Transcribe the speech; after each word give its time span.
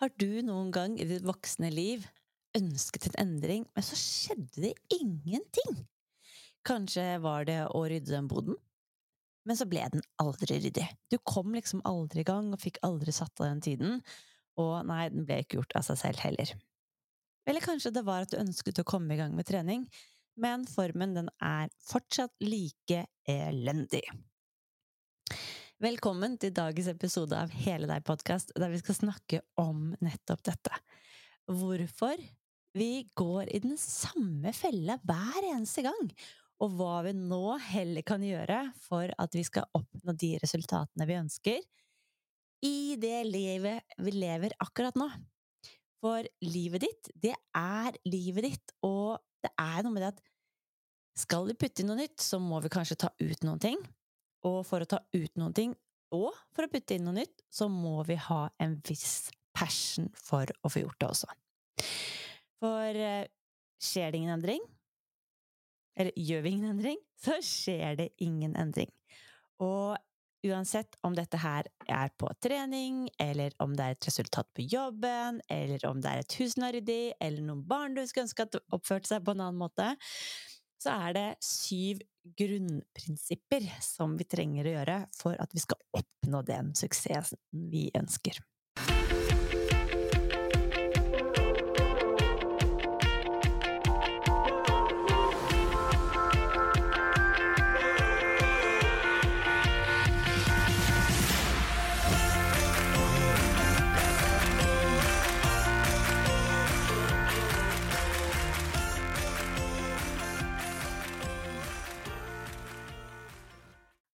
Har 0.00 0.08
du 0.16 0.40
noen 0.40 0.70
gang 0.72 0.94
i 0.96 1.04
ditt 1.04 1.26
voksne 1.28 1.68
liv 1.68 2.06
ønsket 2.56 3.10
en 3.10 3.18
endring, 3.20 3.66
men 3.76 3.84
så 3.84 3.98
skjedde 4.00 4.62
det 4.64 4.70
ingenting? 4.96 5.82
Kanskje 6.64 7.04
var 7.20 7.44
det 7.44 7.58
å 7.68 7.82
rydde 7.84 8.14
den 8.14 8.30
boden, 8.30 8.56
men 9.44 9.58
så 9.60 9.66
ble 9.68 9.84
den 9.92 10.04
aldri 10.22 10.56
ryddig. 10.56 10.86
Du 11.12 11.18
kom 11.20 11.52
liksom 11.52 11.84
aldri 11.84 12.24
i 12.24 12.28
gang 12.30 12.48
og 12.48 12.62
fikk 12.62 12.80
aldri 12.86 13.12
satt 13.12 13.44
av 13.44 13.50
den 13.50 13.60
tiden, 13.66 14.00
og 14.60 14.88
nei, 14.88 15.02
den 15.12 15.28
ble 15.28 15.42
ikke 15.44 15.60
gjort 15.60 15.76
av 15.76 15.84
seg 15.90 16.00
selv 16.00 16.24
heller. 16.24 16.54
Eller 17.44 17.64
kanskje 17.64 17.92
det 17.92 18.06
var 18.08 18.24
at 18.24 18.32
du 18.32 18.40
ønsket 18.40 18.80
å 18.80 18.88
komme 18.88 19.12
i 19.12 19.20
gang 19.20 19.36
med 19.36 19.48
trening, 19.52 19.84
men 20.40 20.64
formen 20.64 21.12
den 21.12 21.28
er 21.44 21.68
fortsatt 21.90 22.32
like 22.40 23.04
elendig. 23.28 24.06
Velkommen 25.80 26.34
til 26.36 26.50
dagens 26.52 26.90
episode 26.90 27.32
av 27.32 27.54
Hele 27.56 27.86
deg 27.88 28.02
podkast, 28.04 28.50
der 28.52 28.68
vi 28.68 28.76
skal 28.82 28.98
snakke 28.98 29.38
om 29.56 29.94
nettopp 30.04 30.42
dette. 30.44 30.76
Hvorfor 31.48 32.20
vi 32.76 33.06
går 33.16 33.48
i 33.48 33.62
den 33.64 33.78
samme 33.80 34.52
fella 34.52 34.98
hver 35.08 35.46
eneste 35.54 35.80
gang, 35.86 36.10
og 36.60 36.74
hva 36.76 36.98
vi 37.06 37.14
nå 37.16 37.54
heller 37.70 38.04
kan 38.04 38.20
gjøre 38.20 38.58
for 38.84 39.08
at 39.24 39.32
vi 39.32 39.40
skal 39.48 39.70
oppnå 39.78 40.12
de 40.20 40.34
resultatene 40.42 41.06
vi 41.08 41.16
ønsker 41.16 41.64
i 42.68 42.98
det 43.00 43.22
livet 43.30 43.96
vi 44.04 44.12
lever 44.18 44.52
akkurat 44.60 44.98
nå. 45.00 45.06
For 46.04 46.28
livet 46.44 46.84
ditt, 46.84 47.08
det 47.16 47.32
er 47.56 47.96
livet 48.04 48.50
ditt, 48.50 48.74
og 48.84 49.16
det 49.40 49.54
er 49.56 49.80
noe 49.88 49.96
med 49.96 50.04
det 50.04 50.12
at 50.12 50.20
skal 51.24 51.48
vi 51.48 51.56
putte 51.56 51.80
inn 51.80 51.88
noe 51.88 52.02
nytt, 52.02 52.20
så 52.20 52.36
må 52.36 52.60
vi 52.60 52.74
kanskje 52.76 53.00
ta 53.00 53.10
ut 53.16 53.48
noen 53.48 53.64
ting. 53.64 53.80
Og 54.48 54.62
for 54.66 54.82
å 54.82 54.88
ta 54.88 55.00
ut 55.12 55.36
noen 55.40 55.56
ting, 55.56 55.74
og 56.16 56.32
for 56.54 56.66
å 56.66 56.70
putte 56.72 56.96
inn 56.96 57.06
noe 57.06 57.20
nytt, 57.20 57.44
så 57.52 57.68
må 57.70 58.00
vi 58.08 58.16
ha 58.18 58.42
en 58.62 58.78
viss 58.86 59.30
passion 59.56 60.08
for 60.16 60.50
å 60.64 60.70
få 60.72 60.84
gjort 60.84 61.00
det 61.02 61.10
også. 61.10 61.30
For 62.60 63.00
eh, 63.08 63.28
skjer 63.80 64.12
det 64.12 64.20
ingen 64.20 64.36
endring, 64.36 64.62
eller 66.00 66.16
gjør 66.16 66.44
vi 66.44 66.54
ingen 66.56 66.70
endring, 66.74 67.02
så 67.24 67.40
skjer 67.44 67.98
det 68.00 68.12
ingen 68.24 68.56
endring. 68.58 68.90
Og 69.60 69.98
uansett 70.46 70.96
om 71.04 71.12
dette 71.16 71.36
her 71.40 71.68
er 71.90 72.12
på 72.16 72.30
trening, 72.40 73.04
eller 73.20 73.52
om 73.60 73.74
det 73.76 73.86
er 73.86 73.96
et 73.96 74.08
resultat 74.08 74.48
på 74.56 74.64
jobben, 74.64 75.42
eller 75.52 75.84
om 75.88 76.00
det 76.00 76.10
er 76.10 76.22
et 76.22 76.36
hus 76.40 76.54
som 76.56 76.64
er 76.66 76.78
ryddig, 76.78 77.02
eller 77.20 77.44
noen 77.44 77.64
barn 77.68 77.96
du 77.96 78.00
skulle 78.06 78.26
ønske 78.28 78.46
at 78.48 78.56
oppførte 78.72 79.10
seg 79.10 79.26
på 79.26 79.36
en 79.36 79.44
annen 79.44 79.60
måte, 79.60 79.92
så 80.80 80.94
er 81.08 81.16
det 81.16 81.28
syv 81.44 82.00
grunnprinsipper 82.40 83.66
som 83.84 84.16
vi 84.18 84.26
trenger 84.28 84.68
å 84.68 84.74
gjøre 84.78 84.96
for 85.16 85.36
at 85.40 85.52
vi 85.56 85.62
skal 85.62 85.80
oppnå 85.96 86.42
den 86.48 86.72
suksessen 86.78 87.40
vi 87.72 87.88
ønsker. 87.96 88.40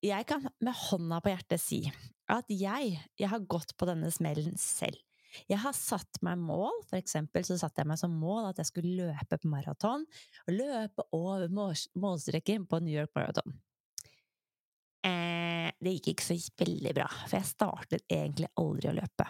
Jeg 0.07 0.27
kan 0.29 0.45
med 0.63 0.77
hånda 0.87 1.19
på 1.23 1.33
hjertet 1.33 1.63
si 1.63 1.81
at 2.31 2.49
jeg, 2.51 2.97
jeg 3.19 3.31
har 3.31 3.47
gått 3.51 3.75
på 3.79 3.89
denne 3.89 4.11
smellen 4.15 4.57
selv. 4.61 4.99
Jeg 5.51 5.61
har 5.61 5.75
satt 5.77 6.21
meg 6.25 6.41
mål, 6.41 6.73
for 6.89 6.99
eksempel 6.99 7.45
så 7.45 7.59
satte 7.61 7.83
jeg 7.83 7.91
meg 7.91 8.01
som 8.01 8.15
mål 8.17 8.51
at 8.51 8.61
jeg 8.63 8.71
skulle 8.71 8.95
løpe 9.03 9.39
på 9.43 9.51
maraton, 9.53 10.07
og 10.47 10.55
løpe 10.55 11.05
over 11.17 11.51
målstreken 11.53 12.65
på 12.71 12.81
New 12.85 12.95
York 12.95 13.13
Marathon. 13.17 13.59
Eh, 15.07 15.69
det 15.77 15.97
gikk 15.99 16.15
ikke 16.15 16.29
så 16.31 16.39
veldig 16.63 16.95
bra, 16.97 17.09
for 17.27 17.37
jeg 17.37 17.51
startet 17.51 18.07
egentlig 18.09 18.49
aldri 18.63 18.91
å 18.91 18.97
løpe. 18.97 19.29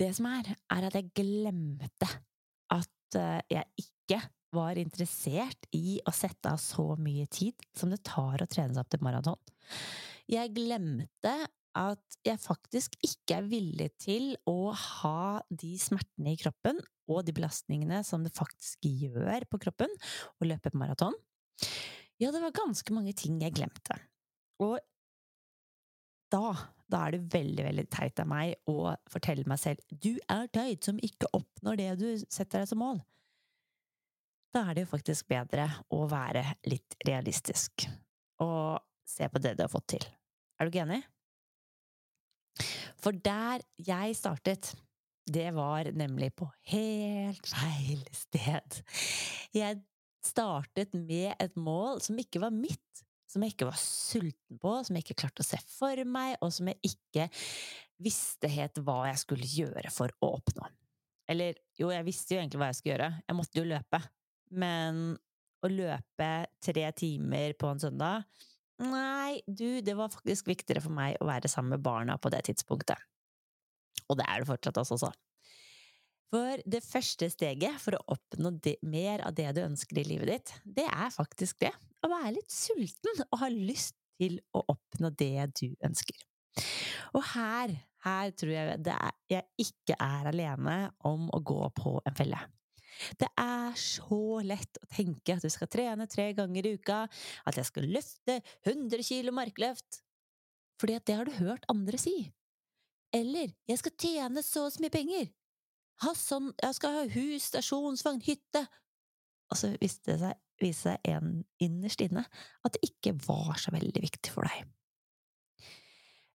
Det 0.00 0.10
som 0.16 0.28
er, 0.30 0.52
er 0.72 0.88
at 0.88 0.96
jeg 0.96 1.12
glemte 1.16 2.10
at 2.76 3.18
eh, 3.20 3.40
jeg 3.56 3.86
ikke 3.86 4.20
var 4.54 4.78
interessert 4.80 5.68
i 5.76 5.98
å 6.06 6.12
sette 6.14 6.50
av 6.50 6.60
så 6.62 6.94
mye 7.00 7.26
tid 7.30 7.58
som 7.76 7.92
det 7.92 8.02
tar 8.06 8.42
å 8.42 8.50
trene 8.50 8.74
seg 8.74 8.82
opp 8.82 8.92
til 8.92 9.04
maraton. 9.06 9.38
Jeg 10.30 10.52
glemte 10.56 11.34
at 11.78 12.18
jeg 12.26 12.42
faktisk 12.42 12.96
ikke 13.06 13.38
er 13.38 13.48
villig 13.50 13.90
til 14.02 14.32
å 14.50 14.72
ha 14.74 15.40
de 15.50 15.76
smertene 15.78 16.34
i 16.34 16.40
kroppen 16.40 16.80
og 17.10 17.22
de 17.26 17.34
belastningene 17.34 18.02
som 18.06 18.24
det 18.26 18.34
faktisk 18.34 18.86
gjør 18.86 19.46
på 19.50 19.60
kroppen 19.66 19.92
å 20.40 20.48
løpe 20.48 20.72
på 20.72 20.80
maraton. 20.80 21.14
Ja, 22.20 22.32
det 22.34 22.42
var 22.42 22.56
ganske 22.56 22.94
mange 22.94 23.14
ting 23.16 23.38
jeg 23.40 23.54
glemte. 23.56 23.96
Og 24.60 24.76
da, 26.30 26.52
da 26.90 27.04
er 27.06 27.16
det 27.16 27.30
veldig, 27.32 27.62
veldig 27.66 27.86
teit 27.90 28.20
av 28.22 28.28
meg 28.30 28.58
å 28.70 28.92
fortelle 29.10 29.46
meg 29.50 29.62
selv 29.62 29.82
du 29.90 30.12
er 30.30 30.50
teit 30.54 30.86
som 30.86 31.00
ikke 31.02 31.30
oppnår 31.34 31.80
det 31.80 31.88
du 32.02 32.08
setter 32.28 32.60
deg 32.60 32.70
som 32.70 32.82
mål 32.82 33.00
da 34.54 34.64
er 34.66 34.76
det 34.76 34.84
jo 34.84 34.90
faktisk 34.92 35.28
bedre 35.30 35.66
å 35.94 36.04
være 36.10 36.42
litt 36.70 36.96
realistisk 37.06 37.86
og 38.42 38.80
se 39.06 39.28
på 39.30 39.42
det 39.42 39.56
du 39.56 39.64
har 39.64 39.72
fått 39.72 39.92
til. 39.96 40.06
Er 40.58 40.66
du 40.66 40.72
ikke 40.72 40.86
enig? 40.86 41.02
For 43.00 43.16
der 43.16 43.62
jeg 43.80 44.16
startet, 44.18 44.72
det 45.30 45.50
var 45.56 45.88
nemlig 45.96 46.32
på 46.36 46.48
helt 46.72 47.46
feil 47.48 48.02
sted. 48.16 48.80
Jeg 49.56 49.80
startet 50.26 50.92
med 50.96 51.32
et 51.40 51.56
mål 51.56 52.02
som 52.04 52.18
ikke 52.20 52.42
var 52.42 52.52
mitt, 52.54 53.04
som 53.30 53.44
jeg 53.44 53.54
ikke 53.54 53.70
var 53.70 53.78
sulten 53.78 54.60
på, 54.60 54.74
som 54.84 54.96
jeg 54.96 55.06
ikke 55.06 55.20
klarte 55.22 55.44
å 55.44 55.46
se 55.46 55.60
for 55.70 56.02
meg, 56.04 56.34
og 56.42 56.52
som 56.52 56.68
jeg 56.72 56.90
ikke 56.90 57.28
visste 58.02 58.50
helt 58.50 58.80
hva 58.82 59.04
jeg 59.10 59.22
skulle 59.22 59.48
gjøre 59.48 59.92
for 59.94 60.12
å 60.20 60.34
oppnå. 60.40 60.66
Eller 61.30 61.60
jo, 61.78 61.92
jeg 61.94 62.06
visste 62.08 62.34
jo 62.34 62.40
egentlig 62.40 62.60
hva 62.60 62.72
jeg 62.72 62.80
skulle 62.80 62.96
gjøre, 62.96 63.12
jeg 63.28 63.38
måtte 63.38 63.60
jo 63.60 63.68
løpe, 63.70 64.00
men 64.50 65.18
å 65.60 65.70
løpe 65.70 66.30
tre 66.64 66.86
timer 66.96 67.54
på 67.60 67.68
en 67.70 67.82
søndag 67.82 68.46
Nei, 68.80 69.42
du, 69.44 69.82
det 69.84 69.92
var 69.92 70.08
faktisk 70.08 70.46
viktigere 70.48 70.80
for 70.80 70.96
meg 70.96 71.18
å 71.20 71.26
være 71.28 71.50
sammen 71.52 71.74
med 71.74 71.82
barna 71.84 72.14
på 72.16 72.30
det 72.32 72.46
tidspunktet. 72.46 72.96
Og 74.08 74.16
det 74.16 74.24
er 74.24 74.40
det 74.40 74.48
fortsatt 74.48 74.80
også, 74.80 74.96
så. 75.02 75.10
For 76.30 76.62
det 76.64 76.80
første 76.86 77.28
steget 77.32 77.76
for 77.82 77.98
å 77.98 78.14
oppnå 78.14 78.54
det, 78.62 78.76
mer 78.86 79.24
av 79.26 79.34
det 79.36 79.48
du 79.56 79.60
ønsker 79.66 80.00
i 80.00 80.06
livet 80.06 80.30
ditt, 80.30 80.52
det 80.64 80.86
er 80.88 81.12
faktisk 81.12 81.58
det. 81.66 81.74
Å 82.00 82.08
være 82.08 82.36
litt 82.38 82.54
sulten 82.54 83.24
og 83.26 83.40
ha 83.42 83.50
lyst 83.52 83.98
til 84.20 84.38
å 84.56 84.62
oppnå 84.72 85.10
det 85.18 85.50
du 85.60 85.66
ønsker. 85.84 86.16
Og 87.18 87.24
her, 87.34 87.74
her 88.06 88.32
tror 88.38 88.54
jeg 88.54 88.80
det 88.86 88.94
er, 88.94 89.18
jeg 89.30 89.66
ikke 89.66 89.98
er 90.00 90.30
alene 90.30 90.78
om 91.04 91.28
å 91.34 91.42
gå 91.44 91.60
på 91.76 91.98
en 92.06 92.16
felle. 92.16 92.40
Det 93.20 93.28
er 93.38 93.76
så 93.78 94.40
lett 94.44 94.80
å 94.82 94.88
tenke 94.92 95.36
at 95.36 95.44
du 95.44 95.50
skal 95.52 95.70
trene 95.70 96.08
tre 96.10 96.30
ganger 96.36 96.66
i 96.66 96.74
uka, 96.78 97.02
at 97.46 97.58
jeg 97.60 97.68
skal 97.68 97.88
løfte 97.90 98.40
100 98.66 99.06
kilo 99.06 99.34
markløft, 99.36 100.02
fordi 100.80 100.96
at 100.96 101.06
det 101.08 101.18
har 101.18 101.28
du 101.28 101.38
hørt 101.38 101.66
andre 101.72 102.00
si. 102.00 102.16
Eller 103.14 103.52
jeg 103.68 103.80
skal 103.80 103.96
tjene 103.98 104.42
så 104.46 104.66
og 104.68 104.74
så 104.74 104.82
mye 104.84 104.94
penger. 104.94 105.30
Ha 106.04 106.12
sånn, 106.16 106.52
jeg 106.62 106.76
skal 106.78 106.96
ha 106.96 107.08
hus, 107.12 107.48
stasjonsvogn, 107.50 108.22
hytte. 108.24 108.62
Og 109.50 109.58
så 109.58 109.72
viste 109.80 110.14
det 110.14 110.20
seg, 110.22 110.38
viste 110.62 110.94
seg 110.94 111.10
en 111.10 111.40
innerst 111.60 112.04
inne 112.04 112.22
at 112.64 112.76
det 112.76 112.92
ikke 112.92 113.16
var 113.26 113.58
så 113.60 113.74
veldig 113.74 114.04
viktig 114.06 114.32
for 114.32 114.46
deg. 114.48 114.70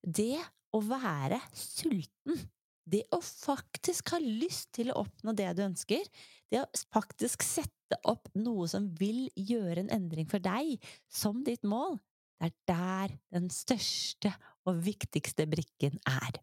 Det 0.06 0.38
å 0.76 0.82
være 0.86 1.40
sulten 1.56 2.44
det 2.86 3.04
å 3.14 3.20
faktisk 3.22 4.14
ha 4.14 4.20
lyst 4.22 4.72
til 4.78 4.92
å 4.92 5.02
oppnå 5.04 5.34
det 5.38 5.50
du 5.58 5.64
ønsker, 5.66 6.06
det 6.54 6.62
å 6.62 6.84
faktisk 6.94 7.44
sette 7.46 7.98
opp 8.06 8.30
noe 8.38 8.68
som 8.70 8.88
vil 9.00 9.26
gjøre 9.36 9.86
en 9.86 9.94
endring 9.94 10.30
for 10.30 10.44
deg, 10.44 10.78
som 11.10 11.42
ditt 11.46 11.66
mål, 11.66 11.98
det 12.40 12.50
er 12.50 12.56
der 12.70 13.16
den 13.34 13.50
største 13.54 14.34
og 14.68 14.82
viktigste 14.86 15.48
brikken 15.50 15.98
er. 16.10 16.42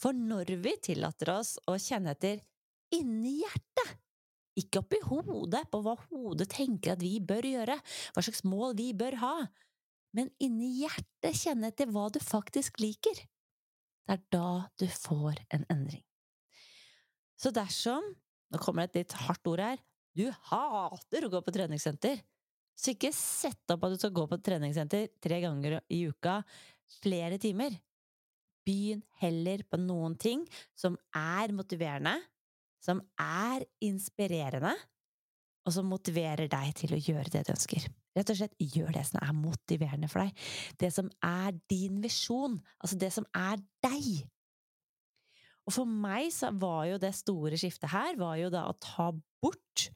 For 0.00 0.16
når 0.16 0.56
vi 0.62 0.74
tillater 0.90 1.32
oss 1.36 1.56
å 1.68 1.76
kjenne 1.80 2.14
etter 2.16 2.40
inni 2.94 3.40
hjertet, 3.42 3.96
ikke 4.56 4.80
oppi 4.80 5.02
hodet 5.04 5.66
på 5.68 5.82
hva 5.84 5.96
hodet 6.06 6.48
tenker 6.54 6.94
at 6.94 7.02
vi 7.04 7.18
bør 7.20 7.44
gjøre, 7.44 7.76
hva 8.14 8.24
slags 8.24 8.44
mål 8.48 8.76
vi 8.78 8.92
bør 8.96 9.18
ha, 9.20 9.36
men 10.16 10.30
inni 10.40 10.78
hjertet 10.80 11.36
kjenne 11.36 11.72
etter 11.72 11.90
hva 11.92 12.06
du 12.12 12.22
faktisk 12.24 12.80
liker, 12.80 13.18
det 14.06 14.14
er 14.16 14.22
da 14.32 14.50
du 14.78 14.86
får 14.86 15.40
en 15.54 15.66
endring. 15.72 16.04
Så 17.36 17.52
dersom 17.54 18.14
Nå 18.46 18.60
kommer 18.62 18.86
det 18.86 18.92
et 18.92 19.00
litt 19.00 19.14
hardt 19.26 19.48
ord 19.50 19.58
her. 19.58 19.80
Du 20.14 20.28
hater 20.30 21.24
å 21.26 21.30
gå 21.32 21.40
på 21.42 21.50
treningssenter. 21.50 22.20
Så 22.78 22.92
ikke 22.92 23.10
sett 23.10 23.72
opp 23.74 23.88
at 23.88 23.96
du 23.96 23.98
skal 23.98 24.12
gå 24.14 24.22
på 24.30 24.38
treningssenter 24.38 25.08
tre 25.18 25.40
ganger 25.42 25.80
i 25.90 26.04
uka 26.06 26.36
flere 27.00 27.40
timer. 27.42 27.74
begynn 28.66 29.02
heller 29.22 29.62
på 29.66 29.78
noen 29.78 30.16
ting 30.18 30.40
som 30.74 30.96
er 31.14 31.52
motiverende, 31.54 32.16
som 32.82 32.98
er 33.18 33.62
inspirerende, 33.86 34.72
og 35.66 35.74
som 35.74 35.86
motiverer 35.86 36.46
deg 36.50 36.72
til 36.74 36.94
å 36.94 36.98
gjøre 36.98 37.30
det 37.30 37.44
du 37.46 37.52
ønsker. 37.54 37.86
Rett 38.16 38.32
og 38.32 38.38
slett 38.38 38.56
gjør 38.56 38.94
det 38.96 39.04
som 39.08 39.20
er 39.20 39.36
motiverende 39.36 40.08
for 40.08 40.24
deg. 40.24 40.46
Det 40.80 40.88
som 40.94 41.10
er 41.24 41.52
din 41.68 42.00
visjon. 42.04 42.56
Altså 42.80 42.98
det 43.00 43.12
som 43.12 43.26
er 43.36 43.60
deg. 43.84 44.08
Og 45.66 45.74
for 45.74 45.90
meg 45.90 46.30
så 46.32 46.52
var 46.54 46.86
jo 46.92 47.00
det 47.02 47.12
store 47.18 47.58
skiftet 47.58 47.90
her 47.90 48.16
var 48.20 48.36
jo 48.38 48.50
da 48.54 48.68
å 48.70 48.76
ta 48.80 49.10
bort 49.42 49.88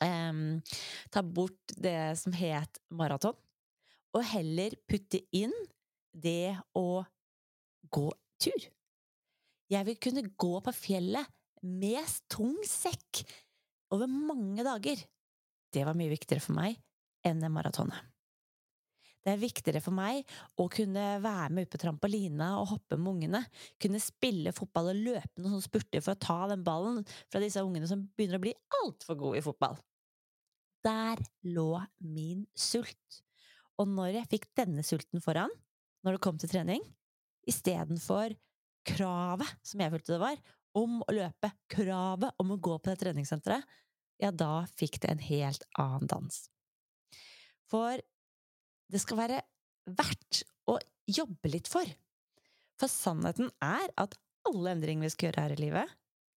um, 0.00 0.60
Ta 1.10 1.22
bort 1.26 1.74
det 1.74 2.14
som 2.20 2.34
het 2.36 2.78
maraton, 2.94 3.36
og 4.14 4.26
heller 4.30 4.76
putte 4.86 5.20
inn 5.34 5.54
det 6.14 6.54
å 6.78 7.02
gå 7.94 8.06
tur. 8.42 8.68
Jeg 9.72 9.86
vil 9.88 9.98
kunne 9.98 10.28
gå 10.38 10.52
på 10.62 10.74
fjellet 10.76 11.30
med 11.64 12.14
tung 12.30 12.54
sekk 12.68 13.24
over 13.94 14.10
mange 14.10 14.62
dager. 14.66 15.00
Det 15.74 15.82
var 15.86 15.98
mye 15.98 16.12
viktigere 16.12 16.44
for 16.44 16.54
meg 16.54 16.78
enn 17.24 17.40
det 17.42 17.50
maratonet. 17.52 18.10
Det 19.24 19.32
er 19.32 19.40
viktigere 19.40 19.80
for 19.80 19.96
meg 19.96 20.20
å 20.60 20.66
kunne 20.68 21.04
være 21.24 21.48
med 21.56 21.64
ut 21.64 21.72
på 21.72 21.80
trampolina 21.80 22.50
og 22.60 22.74
hoppe 22.74 22.98
med 23.00 23.14
ungene, 23.14 23.40
kunne 23.80 24.02
spille 24.02 24.52
fotball 24.52 24.90
og 24.92 25.00
løpe 25.00 25.44
noen 25.44 25.64
spurter 25.64 26.04
for 26.04 26.12
å 26.12 26.20
ta 26.20 26.38
den 26.50 26.64
ballen 26.66 27.00
fra 27.32 27.40
disse 27.40 27.62
ungene 27.64 27.88
som 27.88 28.04
begynner 28.12 28.36
å 28.36 28.44
bli 28.44 28.52
altfor 28.82 29.16
gode 29.22 29.40
i 29.40 29.44
fotball. 29.44 29.78
Der 30.84 31.22
lå 31.48 31.70
min 32.04 32.44
sult. 32.52 33.22
Og 33.80 33.88
når 33.88 34.18
jeg 34.18 34.30
fikk 34.34 34.50
denne 34.60 34.84
sulten 34.84 35.24
foran, 35.24 35.52
når 36.04 36.18
det 36.18 36.24
kom 36.26 36.36
til 36.38 36.52
trening, 36.52 36.84
istedenfor 37.48 38.36
kravet, 38.84 39.56
som 39.64 39.80
jeg 39.80 39.94
følte 39.94 40.12
det 40.12 40.20
var, 40.20 40.42
om 40.76 41.00
å 41.00 41.14
løpe, 41.14 41.48
kravet 41.70 42.36
om 42.42 42.52
å 42.52 42.60
gå 42.60 42.76
på 42.76 42.92
det 42.92 43.00
treningssenteret, 43.00 43.64
ja, 44.20 44.30
da 44.30 44.66
fikk 44.76 45.00
det 45.02 45.10
en 45.10 45.24
helt 45.24 45.64
annen 45.80 46.10
dans. 46.10 46.44
For 47.70 48.00
det 48.92 49.00
skal 49.02 49.20
være 49.20 49.40
verdt 49.96 50.44
å 50.70 50.78
jobbe 51.10 51.50
litt 51.52 51.68
for. 51.70 51.88
For 52.80 52.90
sannheten 52.90 53.50
er 53.62 53.90
at 54.00 54.16
alle 54.48 54.74
endringer 54.74 55.06
vi 55.06 55.12
skal 55.14 55.30
gjøre 55.30 55.44
her 55.46 55.54
i 55.54 55.60
livet, 55.60 55.94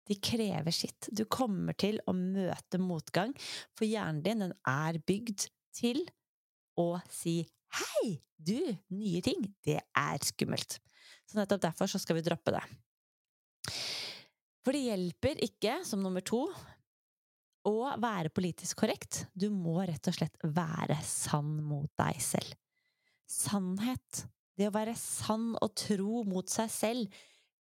de 0.08 0.16
krever 0.24 0.72
sitt. 0.72 1.10
Du 1.12 1.26
kommer 1.28 1.76
til 1.76 2.00
å 2.08 2.14
møte 2.16 2.80
motgang, 2.80 3.34
for 3.76 3.88
hjernen 3.88 4.24
din 4.24 4.46
den 4.46 4.56
er 4.70 5.00
bygd 5.04 5.50
til 5.76 6.06
å 6.80 6.94
si 7.12 7.42
hei, 7.78 8.18
du, 8.38 8.60
nye 8.94 9.22
ting, 9.26 9.44
det 9.68 9.82
er 9.82 10.24
skummelt. 10.24 10.78
Så 11.28 11.40
nettopp 11.40 11.66
derfor 11.66 11.92
så 11.92 12.00
skal 12.00 12.20
vi 12.20 12.26
droppe 12.26 12.54
det. 12.56 12.64
For 14.64 14.76
det 14.76 14.86
hjelper 14.86 15.44
ikke, 15.44 15.82
som 15.88 16.04
nummer 16.04 16.24
to, 16.24 16.46
å 17.68 17.92
være 18.02 18.32
politisk 18.34 18.82
korrekt. 18.84 19.26
Du 19.36 19.50
må 19.52 19.82
rett 19.86 20.08
og 20.10 20.16
slett 20.16 20.38
være 20.44 20.98
sann 21.06 21.58
mot 21.66 21.90
deg 22.00 22.22
selv. 22.24 22.56
Sannhet, 23.28 24.24
det 24.58 24.70
å 24.70 24.76
være 24.76 24.96
sann 24.98 25.52
og 25.60 25.76
tro 25.78 26.24
mot 26.28 26.48
seg 26.50 26.72
selv, 26.72 27.20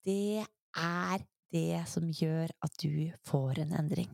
det 0.06 0.46
er 0.78 1.26
det 1.54 1.84
som 1.90 2.06
gjør 2.12 2.52
at 2.64 2.80
du 2.84 3.10
får 3.28 3.64
en 3.64 3.76
endring. 3.80 4.12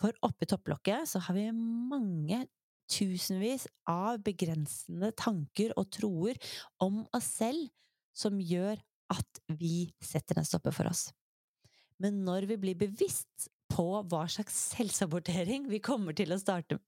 For 0.00 0.16
oppi 0.26 0.48
topplokket 0.50 1.06
så 1.12 1.20
har 1.22 1.36
vi 1.36 1.50
mange 1.52 2.42
tusenvis 2.90 3.68
av 3.88 4.18
begrensende 4.24 5.12
tanker 5.16 5.74
og 5.78 5.90
troer 5.94 6.40
om 6.82 7.04
oss 7.14 7.28
selv 7.38 7.68
som 8.16 8.40
gjør 8.40 8.80
at 9.12 9.42
vi 9.60 9.92
setter 10.02 10.40
en 10.40 10.48
stopper 10.48 10.74
for 10.74 10.90
oss. 10.90 11.10
Men 12.02 12.22
når 12.26 12.48
vi 12.50 12.58
blir 12.58 12.78
bevisst 12.78 13.48
på 13.72 13.86
hva 14.10 14.22
slags 14.30 14.56
selvsabortering 14.74 15.68
vi 15.70 15.80
kommer 15.84 16.16
til 16.16 16.34
å 16.34 16.40
starte, 16.40 16.78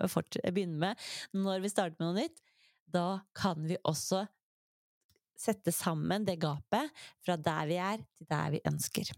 begynne 0.45 0.81
med 0.81 1.07
når 1.37 1.65
vi 1.65 1.73
starter 1.73 1.97
med 1.99 2.11
noe 2.11 2.25
nytt, 2.27 2.43
da 2.95 3.09
kan 3.37 3.65
vi 3.67 3.79
også 3.83 4.25
sette 5.39 5.73
sammen 5.75 6.27
det 6.27 6.37
gapet 6.43 6.93
fra 7.25 7.37
der 7.41 7.71
vi 7.71 7.79
er, 7.81 8.05
til 8.15 8.29
der 8.31 8.53
vi 8.55 8.63
ønsker. 8.69 9.11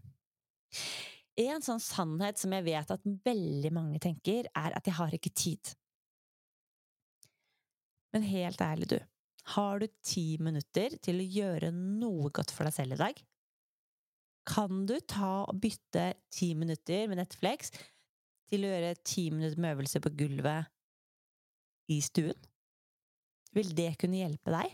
En 1.37 1.61
sånn 1.61 1.81
sannhet 1.83 2.39
som 2.41 2.55
jeg 2.55 2.65
vet 2.65 2.95
at 2.95 3.05
veldig 3.05 3.71
mange 3.75 4.01
tenker, 4.01 4.49
er 4.57 4.73
at 4.79 4.89
jeg 4.89 4.97
har 4.97 5.13
ikke 5.13 5.35
tid. 5.37 5.75
Men 8.15 8.25
helt 8.25 8.63
ærlig, 8.63 8.89
du. 8.95 8.99
Har 9.53 9.79
du 9.79 9.87
ti 10.03 10.39
minutter 10.43 10.97
til 11.03 11.21
å 11.21 11.27
gjøre 11.37 11.69
noe 11.75 12.31
godt 12.33 12.51
for 12.55 12.67
deg 12.67 12.75
selv 12.75 12.97
i 12.97 13.01
dag? 13.03 13.26
Kan 14.47 14.85
du 14.87 14.95
ta 15.03 15.43
og 15.49 15.59
bytte 15.61 16.13
ti 16.33 16.53
minutter 16.57 17.07
med 17.11 17.19
Netflix 17.19 17.73
til 18.47 18.63
å 18.63 18.71
gjøre 18.71 18.95
ti 19.03 19.27
minutter 19.33 19.59
med 19.59 19.75
øvelse 19.75 20.01
på 20.03 20.13
gulvet 20.17 20.71
i 21.91 21.99
stuen? 22.03 22.37
Vil 23.55 23.73
det 23.75 23.93
kunne 23.99 24.21
hjelpe 24.21 24.53
deg? 24.53 24.73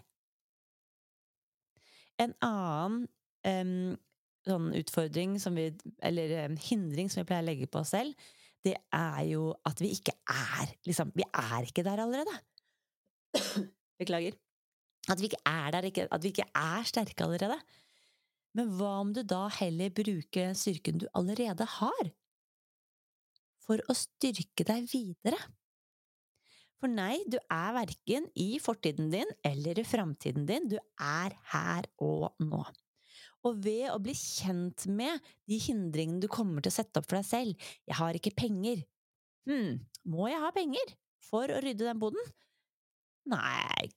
En 2.22 2.34
annen 2.46 3.04
um, 3.50 3.94
sånn 4.46 4.72
utfordring 4.78 5.38
vi, 5.56 5.68
eller 6.06 6.38
um, 6.46 6.58
hindring 6.62 7.10
som 7.10 7.24
vi 7.24 7.30
pleier 7.32 7.46
å 7.46 7.50
legge 7.50 7.70
på 7.72 7.82
oss 7.82 7.94
selv, 7.96 8.14
det 8.64 8.76
er 8.96 9.22
jo 9.28 9.50
at 9.68 9.82
vi 9.84 9.92
ikke 9.92 10.14
er 10.30 10.70
liksom, 10.88 11.12
Vi 11.18 11.26
er 11.28 11.66
ikke 11.68 11.84
der 11.84 12.00
allerede. 12.00 12.36
Beklager. 14.00 14.38
At 15.12 15.20
vi 15.20 15.28
ikke 15.28 15.42
er 15.50 15.74
der, 15.76 15.90
at 16.16 16.24
vi 16.24 16.32
ikke 16.32 16.48
er 16.56 16.86
sterke 16.88 17.26
allerede. 17.26 17.58
Men 18.54 18.70
hva 18.78 18.92
om 19.02 19.14
du 19.16 19.24
da 19.26 19.48
heller 19.56 19.94
bruker 19.98 20.54
styrken 20.58 21.02
du 21.02 21.08
allerede 21.18 21.66
har, 21.80 22.12
for 23.64 23.82
å 23.90 23.96
styrke 23.98 24.66
deg 24.68 24.86
videre? 24.92 25.40
For 26.84 26.92
nei, 26.92 27.24
du 27.32 27.38
er 27.48 27.76
verken 27.78 28.26
i 28.36 28.58
fortiden 28.60 29.08
din 29.14 29.30
eller 29.48 29.80
i 29.80 29.86
framtiden 29.88 30.46
din, 30.50 30.68
du 30.68 30.76
er 31.00 31.36
her 31.54 31.88
og 32.04 32.34
nå. 32.44 32.60
Og 33.48 33.60
ved 33.64 33.88
å 33.92 34.02
bli 34.04 34.14
kjent 34.16 34.86
med 34.92 35.24
de 35.50 35.60
hindringene 35.64 36.22
du 36.24 36.30
kommer 36.32 36.64
til 36.64 36.74
å 36.74 36.76
sette 36.76 37.00
opp 37.00 37.08
for 37.08 37.20
deg 37.20 37.28
selv– 37.28 37.72
jeg 37.90 37.98
har 38.00 38.20
ikke 38.20 38.36
penger. 38.36 38.84
Hm, 39.50 39.80
må 40.12 40.28
jeg 40.32 40.44
ha 40.44 40.52
penger 40.56 40.94
for 41.24 41.52
å 41.52 41.64
rydde 41.64 41.88
den 41.88 42.04
boden? 42.04 42.32
Nei, 43.32 43.90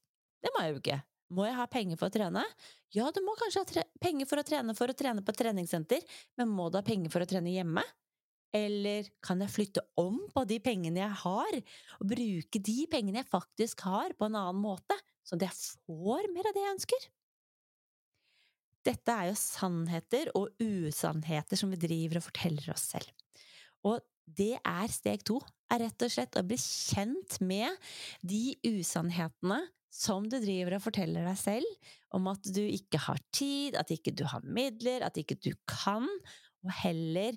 det 0.42 0.54
må 0.54 0.62
jeg 0.64 0.72
jo 0.72 0.80
ikke. 0.80 0.98
Må 1.34 1.46
jeg 1.46 1.58
ha 1.58 1.66
penger 1.70 1.98
for 1.98 2.06
å 2.06 2.14
trene? 2.14 2.42
Ja, 2.96 3.10
du 3.12 3.20
må 3.20 3.34
kanskje 3.36 3.60
ha 3.60 3.84
penger 4.00 4.28
for 4.28 4.40
å 4.40 4.46
trene 4.46 4.74
for 4.76 4.88
å 4.88 4.96
trene 4.96 5.20
på 5.24 5.34
et 5.34 5.40
treningssenter, 5.42 6.04
men 6.40 6.48
må 6.48 6.70
du 6.70 6.78
ha 6.78 6.84
penger 6.86 7.12
for 7.12 7.24
å 7.24 7.28
trene 7.28 7.52
hjemme? 7.52 7.84
Eller 8.56 9.10
kan 9.24 9.42
jeg 9.42 9.52
flytte 9.52 9.82
om 10.00 10.22
på 10.32 10.46
de 10.48 10.56
pengene 10.64 11.02
jeg 11.02 11.18
har, 11.24 11.58
og 12.00 12.08
bruke 12.08 12.62
de 12.70 12.86
pengene 12.88 13.20
jeg 13.20 13.28
faktisk 13.28 13.84
har, 13.84 14.14
på 14.16 14.30
en 14.30 14.38
annen 14.40 14.62
måte, 14.62 14.96
sånn 15.26 15.42
at 15.42 15.50
jeg 15.50 15.58
får 15.84 16.30
mer 16.32 16.48
av 16.48 16.56
det 16.56 16.64
jeg 16.64 16.76
ønsker? 16.78 17.06
Dette 18.86 19.12
er 19.12 19.28
jo 19.28 19.38
sannheter 19.42 20.32
og 20.38 20.62
usannheter 20.62 21.58
som 21.58 21.72
vi 21.74 21.80
driver 21.82 22.20
og 22.20 22.28
forteller 22.30 22.72
oss 22.72 22.86
selv. 22.94 23.10
Og 23.84 24.00
det 24.24 24.54
er 24.56 24.94
steg 24.94 25.26
to, 25.26 25.40
er 25.74 25.82
rett 25.84 26.06
og 26.06 26.12
slett 26.14 26.38
å 26.38 26.46
bli 26.46 26.56
kjent 26.62 27.40
med 27.44 27.90
de 28.24 28.54
usannhetene 28.64 29.60
som 29.96 30.26
du 30.28 30.36
driver 30.42 30.76
og 30.76 30.84
forteller 30.84 31.24
deg 31.26 31.38
selv 31.40 31.88
om 32.16 32.28
at 32.30 32.52
du 32.52 32.62
ikke 32.62 33.00
har 33.06 33.20
tid, 33.34 33.78
at 33.80 33.90
ikke 33.94 34.14
du 34.16 34.26
har 34.28 34.44
midler, 34.44 35.04
at 35.06 35.16
ikke 35.20 35.38
du 35.40 35.52
kan, 35.68 36.06
og 36.64 36.72
heller 36.82 37.36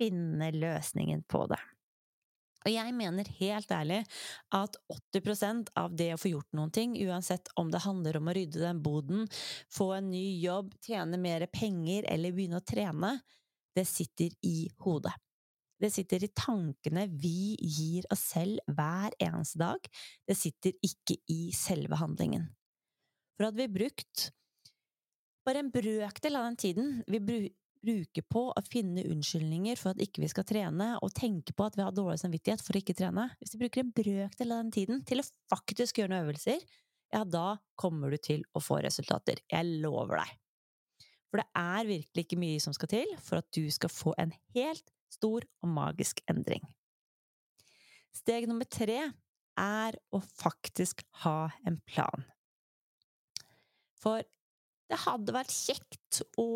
finne 0.00 0.50
løsningen 0.54 1.24
på 1.30 1.46
det. 1.50 1.62
Og 2.66 2.72
jeg 2.74 2.94
mener 2.98 3.28
helt 3.38 3.70
ærlig 3.70 4.00
at 4.56 4.76
80% 5.14 5.70
av 5.78 5.94
det 5.94 6.08
å 6.16 6.18
få 6.18 6.32
gjort 6.32 6.56
noen 6.58 6.72
ting, 6.74 6.96
uansett 7.06 7.52
om 7.60 7.70
det 7.70 7.84
handler 7.84 8.18
om 8.18 8.26
å 8.26 8.34
rydde 8.34 8.64
den 8.64 8.82
boden, 8.82 9.28
få 9.70 9.92
en 10.00 10.10
ny 10.10 10.24
jobb, 10.42 10.74
tjene 10.82 11.20
mer 11.22 11.46
penger 11.54 12.08
eller 12.10 12.34
begynne 12.34 12.58
å 12.58 12.66
trene, 12.66 13.12
det 13.76 13.86
sitter 13.86 14.34
i 14.42 14.66
hodet. 14.82 15.14
Det 15.82 15.90
sitter 15.92 16.24
i 16.24 16.32
tankene 16.32 17.04
vi 17.12 17.56
gir 17.60 18.06
oss 18.12 18.22
selv 18.32 18.62
hver 18.72 19.12
eneste 19.20 19.60
dag. 19.60 19.90
Det 20.26 20.36
sitter 20.38 20.72
ikke 20.84 21.18
i 21.32 21.50
selve 21.56 21.98
handlingen. 22.00 22.48
For 23.36 23.48
hadde 23.48 23.60
vi 23.60 23.74
brukt 23.74 24.30
bare 25.46 25.62
en 25.62 25.70
brøkdel 25.70 26.38
av 26.38 26.48
den 26.48 26.56
tiden 26.58 26.88
vi 27.06 27.20
bruker 27.86 28.24
på 28.32 28.48
å 28.50 28.62
finne 28.66 29.04
unnskyldninger 29.06 29.78
for 29.78 29.92
at 29.92 30.00
ikke 30.02 30.24
vi 30.24 30.30
skal 30.32 30.46
trene, 30.48 30.88
og 31.04 31.14
tenke 31.14 31.54
på 31.54 31.68
at 31.68 31.76
vi 31.78 31.84
har 31.84 31.94
dårlig 31.94 32.18
samvittighet 32.24 32.64
for 32.64 32.74
å 32.74 32.80
ikke 32.80 32.96
trene 32.98 33.28
Hvis 33.38 33.54
vi 33.54 33.60
bruker 33.62 33.84
en 33.84 33.92
brøkdel 33.94 34.56
av 34.56 34.64
den 34.64 34.74
tiden 34.74 35.04
til 35.06 35.22
å 35.22 35.28
faktisk 35.52 36.00
gjøre 36.00 36.14
noen 36.14 36.26
øvelser, 36.26 36.64
ja, 37.14 37.22
da 37.22 37.60
kommer 37.78 38.10
du 38.10 38.18
til 38.18 38.42
å 38.56 38.62
få 38.64 38.80
resultater. 38.82 39.38
Jeg 39.52 39.78
lover 39.84 40.24
deg. 40.24 40.34
For 41.30 41.42
det 41.42 41.46
er 41.60 41.88
virkelig 41.92 42.26
ikke 42.26 42.40
mye 42.40 42.62
som 42.62 42.74
skal 42.74 42.90
til 42.90 43.14
for 43.22 43.42
at 43.42 43.48
du 43.54 43.66
skal 43.70 43.92
få 43.92 44.16
en 44.18 44.32
helt 44.56 44.95
stor 45.12 45.46
og 45.62 45.70
magisk 45.70 46.22
endring. 46.30 46.64
Steg 48.16 48.48
nummer 48.48 48.68
tre 48.68 49.00
er 49.56 49.98
å 50.12 50.20
faktisk 50.20 51.02
ha 51.24 51.50
en 51.68 51.78
plan. 51.88 52.24
For 54.00 54.24
det 54.86 54.98
hadde 55.02 55.34
vært 55.34 55.54
kjekt 55.54 56.22
å 56.40 56.50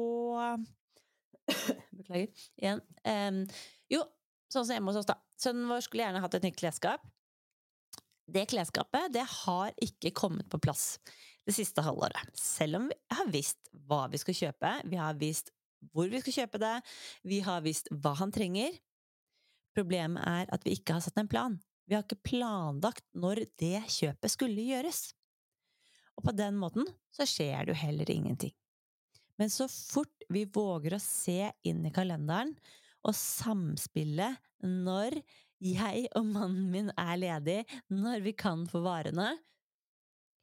Beklager. 1.99 2.28
Igjen. 2.61 2.80
Um, 3.02 3.40
jo, 3.90 4.04
sånn 4.52 4.66
som 4.66 4.76
hjemme 4.76 4.92
hos 4.92 5.00
oss, 5.00 5.09
da. 5.09 5.16
Sønnen 5.40 5.66
vår 5.71 5.83
skulle 5.83 6.04
gjerne 6.04 6.23
hatt 6.23 6.37
et 6.38 6.47
nytt 6.47 6.61
klesskap. 6.61 7.02
Det 8.30 8.45
klesskapet 8.52 9.11
det 9.14 9.25
har 9.26 9.75
ikke 9.83 10.12
kommet 10.14 10.47
på 10.52 10.61
plass 10.62 11.00
det 11.49 11.57
siste 11.57 11.83
halvåret. 11.83 12.30
Selv 12.38 12.78
om 12.78 12.90
vi 12.90 12.99
har 13.11 13.30
visst 13.33 13.71
hva 13.88 14.04
vi 14.12 14.21
skal 14.23 14.37
kjøpe, 14.37 14.75
vi 14.87 15.00
har 15.00 15.19
visst 15.19 15.50
hvor 15.93 16.11
vi 16.13 16.21
skal 16.23 16.37
kjøpe 16.43 16.61
det, 16.63 16.77
vi 17.27 17.41
har 17.45 17.65
visst 17.65 17.91
hva 17.91 18.15
han 18.21 18.33
trenger. 18.35 18.77
Problemet 19.77 20.23
er 20.27 20.51
at 20.53 20.65
vi 20.67 20.77
ikke 20.77 20.97
har 20.97 21.05
satt 21.05 21.19
en 21.21 21.31
plan. 21.31 21.57
Vi 21.89 21.97
har 21.97 22.05
ikke 22.05 22.23
planlagt 22.27 23.07
når 23.19 23.45
det 23.59 23.81
kjøpet 23.91 24.35
skulle 24.35 24.67
gjøres. 24.69 25.11
Og 26.19 26.27
på 26.29 26.35
den 26.37 26.59
måten 26.61 26.89
så 27.15 27.27
skjer 27.29 27.65
det 27.65 27.75
jo 27.75 27.81
heller 27.81 28.11
ingenting. 28.13 28.55
Men 29.41 29.51
så 29.53 29.67
fort 29.73 30.27
vi 30.29 30.45
våger 30.45 30.95
å 30.95 31.03
se 31.03 31.49
inn 31.67 31.81
i 31.89 31.93
kalenderen 31.95 32.53
og 33.09 33.17
samspille 33.17 34.35
når 34.61 35.17
jeg 35.65 36.09
og 36.17 36.27
mannen 36.29 36.69
min 36.73 36.91
er 36.95 37.17
ledig, 37.21 37.61
når 37.93 38.25
vi 38.25 38.35
kan 38.37 38.67
få 38.69 38.83
varene, 38.85 39.33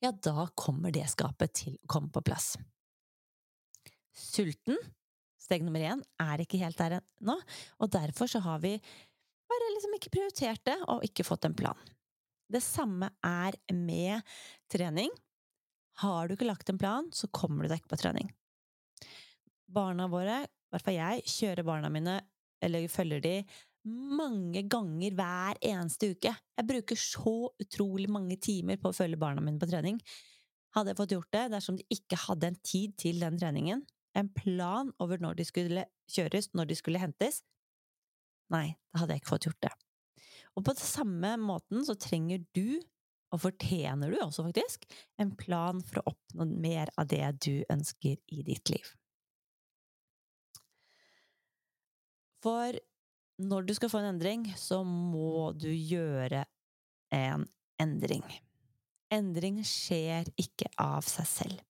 ja, 0.02 0.12
da 0.12 0.48
kommer 0.58 0.94
det 0.94 1.08
skapet 1.10 1.56
til 1.58 1.78
å 1.78 1.90
komme 1.90 2.12
på 2.14 2.22
plass. 2.26 2.56
Sulten, 4.18 4.78
steg 5.48 5.64
nummer 5.66 5.84
én, 5.84 6.04
er 6.22 6.44
ikke 6.44 6.60
helt 6.62 6.80
der 6.80 7.00
ennå, 7.00 7.38
og 7.80 7.94
derfor 7.94 8.30
så 8.32 8.44
har 8.44 8.60
vi 8.64 8.76
bare 9.48 9.72
liksom 9.74 9.96
ikke 9.96 10.12
prioritert 10.14 10.64
det 10.68 10.76
og 10.92 11.06
ikke 11.08 11.26
fått 11.28 11.48
en 11.48 11.56
plan. 11.58 11.80
Det 12.48 12.62
samme 12.64 13.10
er 13.26 13.58
med 13.76 14.24
trening. 14.72 15.12
Har 16.04 16.28
du 16.28 16.36
ikke 16.36 16.48
lagt 16.48 16.70
en 16.72 16.80
plan, 16.80 17.08
så 17.12 17.30
kommer 17.34 17.66
du 17.66 17.72
deg 17.72 17.82
ikke 17.82 17.96
på 17.96 18.02
trening. 18.04 18.30
Barna 19.68 20.08
våre, 20.12 20.44
i 20.46 20.72
hvert 20.72 20.86
fall 20.86 21.00
jeg, 21.00 21.26
kjører 21.28 21.68
barna 21.68 21.92
mine, 21.92 22.20
eller 22.64 22.88
følger 22.92 23.24
de, 23.24 23.36
mange 23.88 24.64
ganger 24.68 25.16
hver 25.16 25.60
eneste 25.64 26.12
uke. 26.16 26.32
Jeg 26.32 26.68
bruker 26.68 27.00
så 27.00 27.36
utrolig 27.62 28.10
mange 28.12 28.36
timer 28.44 28.80
på 28.82 28.92
å 28.92 28.96
følge 28.96 29.20
barna 29.20 29.44
mine 29.44 29.60
på 29.62 29.70
trening. 29.70 30.00
Hadde 30.76 30.92
jeg 30.92 31.00
fått 31.00 31.14
gjort 31.16 31.36
det 31.36 31.46
dersom 31.56 31.78
de 31.80 31.86
ikke 31.96 32.20
hadde 32.28 32.52
en 32.52 32.60
tid 32.68 32.96
til 33.00 33.22
den 33.24 33.40
treningen, 33.40 33.84
en 34.18 34.30
plan 34.34 34.92
over 35.04 35.22
når 35.22 35.38
de 35.40 35.46
skulle 35.48 35.86
kjøres, 36.12 36.52
når 36.58 36.72
de 36.72 36.78
skulle 36.80 37.02
hentes, 37.02 37.42
nei, 38.54 38.72
da 38.92 39.04
hadde 39.04 39.16
jeg 39.16 39.24
ikke 39.24 39.34
fått 39.36 39.50
gjort 39.50 39.66
det. 39.68 39.74
Og 40.58 40.66
på 40.66 40.74
den 40.74 40.82
samme 40.82 41.34
måten 41.42 41.84
så 41.86 41.98
trenger 42.00 42.42
du 42.58 42.80
og 43.36 43.42
fortjener 43.44 44.14
du 44.14 44.22
også, 44.24 44.46
faktisk, 44.48 44.86
en 45.20 45.34
plan 45.38 45.82
for 45.84 46.00
å 46.00 46.14
oppnå 46.14 46.48
mer 46.64 46.90
av 46.98 47.10
det 47.12 47.26
du 47.44 47.66
ønsker 47.74 48.16
i 48.32 48.46
ditt 48.48 48.72
liv. 48.72 48.94
For 52.46 52.78
når 53.44 53.68
du 53.68 53.74
skal 53.76 53.92
få 53.92 54.02
en 54.02 54.14
endring, 54.14 54.48
så 54.58 54.80
må 54.88 55.52
du 55.60 55.70
gjøre 55.70 56.46
en 57.14 57.44
endring. 57.82 58.24
Endring 59.14 59.60
skjer 59.68 60.32
ikke 60.40 60.72
av 60.82 61.06
seg 61.08 61.28
selv. 61.30 61.62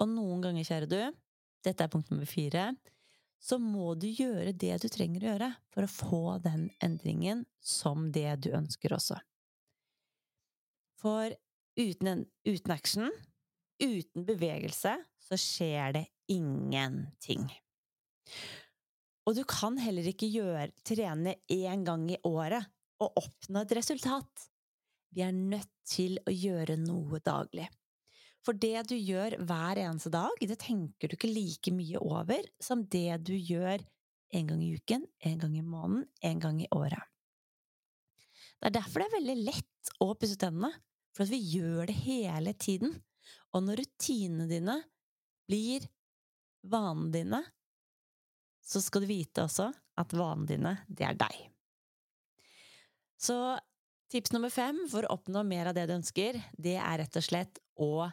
Og 0.00 0.08
noen 0.08 0.42
ganger, 0.44 0.66
kjære 0.66 0.88
du, 0.90 1.00
dette 1.64 1.84
er 1.84 1.92
punkt 1.92 2.10
nummer 2.12 2.28
fire, 2.28 2.70
så 3.42 3.58
må 3.60 3.94
du 4.00 4.08
gjøre 4.08 4.54
det 4.56 4.74
du 4.82 4.88
trenger 4.90 5.22
å 5.22 5.30
gjøre 5.30 5.50
for 5.74 5.86
å 5.86 5.92
få 5.92 6.22
den 6.44 6.68
endringen 6.82 7.44
som 7.60 8.10
det 8.12 8.30
du 8.46 8.50
ønsker 8.56 8.96
også. 8.96 9.18
For 11.00 11.34
uten, 11.76 12.24
uten 12.48 12.72
action, 12.74 13.10
uten 13.82 14.26
bevegelse, 14.26 14.96
så 15.26 15.38
skjer 15.40 15.98
det 15.98 16.06
ingenting. 16.32 17.44
Og 19.26 19.36
du 19.36 19.42
kan 19.48 19.76
heller 19.82 20.06
ikke 20.08 20.28
gjøre, 20.30 20.70
trene 20.86 21.36
én 21.52 21.84
gang 21.86 22.06
i 22.10 22.20
året 22.26 22.64
og 23.02 23.18
oppnå 23.20 23.62
et 23.62 23.74
resultat. 23.76 24.46
Vi 25.12 25.24
er 25.24 25.34
nødt 25.34 25.72
til 25.86 26.18
å 26.26 26.32
gjøre 26.32 26.78
noe 26.80 27.20
daglig. 27.24 27.66
For 28.46 28.54
det 28.54 28.84
du 28.92 28.94
gjør 28.94 29.34
hver 29.42 29.80
eneste 29.82 30.12
dag, 30.14 30.30
det 30.38 30.60
tenker 30.62 31.10
du 31.10 31.16
ikke 31.16 31.32
like 31.32 31.72
mye 31.74 31.98
over 31.98 32.46
som 32.62 32.84
det 32.92 33.18
du 33.26 33.34
gjør 33.34 33.82
en 34.36 34.50
gang 34.50 34.62
i 34.62 34.72
uken, 34.78 35.02
en 35.26 35.40
gang 35.42 35.56
i 35.58 35.64
måneden, 35.66 36.04
en 36.22 36.42
gang 36.42 36.60
i 36.62 36.68
året. 36.74 37.02
Det 38.56 38.70
er 38.70 38.76
derfor 38.78 39.02
det 39.02 39.08
er 39.08 39.16
veldig 39.18 39.36
lett 39.48 39.90
å 40.02 40.12
pusse 40.14 40.38
tennene, 40.38 40.70
for 41.14 41.26
at 41.26 41.32
vi 41.32 41.42
gjør 41.56 41.88
det 41.90 41.96
hele 42.04 42.54
tiden. 42.54 42.94
Og 43.54 43.64
når 43.66 43.82
rutinene 43.82 44.46
dine 44.50 44.76
blir 45.50 45.86
vanene 46.66 47.12
dine, 47.14 47.42
så 48.66 48.82
skal 48.82 49.02
du 49.02 49.10
vite 49.10 49.44
også 49.46 49.70
at 49.98 50.14
vanene 50.14 50.50
dine, 50.50 50.74
det 50.86 51.06
er 51.08 51.18
deg. 51.18 51.36
Så 53.18 53.36
tips 54.12 54.34
nummer 54.34 54.52
fem 54.54 54.84
for 54.90 55.06
å 55.06 55.16
oppnå 55.16 55.42
mer 55.46 55.70
av 55.70 55.76
det 55.78 55.86
du 55.88 55.96
ønsker, 55.96 56.38
det 56.52 56.76
er 56.78 57.02
rett 57.02 57.18
og 57.18 57.26
slett 57.26 57.62
å 57.82 58.06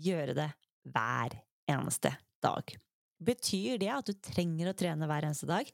gjøre 0.00 0.36
det 0.38 0.48
hver 0.90 1.36
eneste 1.70 2.14
dag. 2.42 2.74
Betyr 3.20 3.80
det 3.80 3.90
at 3.92 4.08
du 4.08 4.16
trenger 4.16 4.70
å 4.70 4.76
trene 4.76 5.08
hver 5.08 5.28
eneste 5.28 5.48
dag 5.50 5.68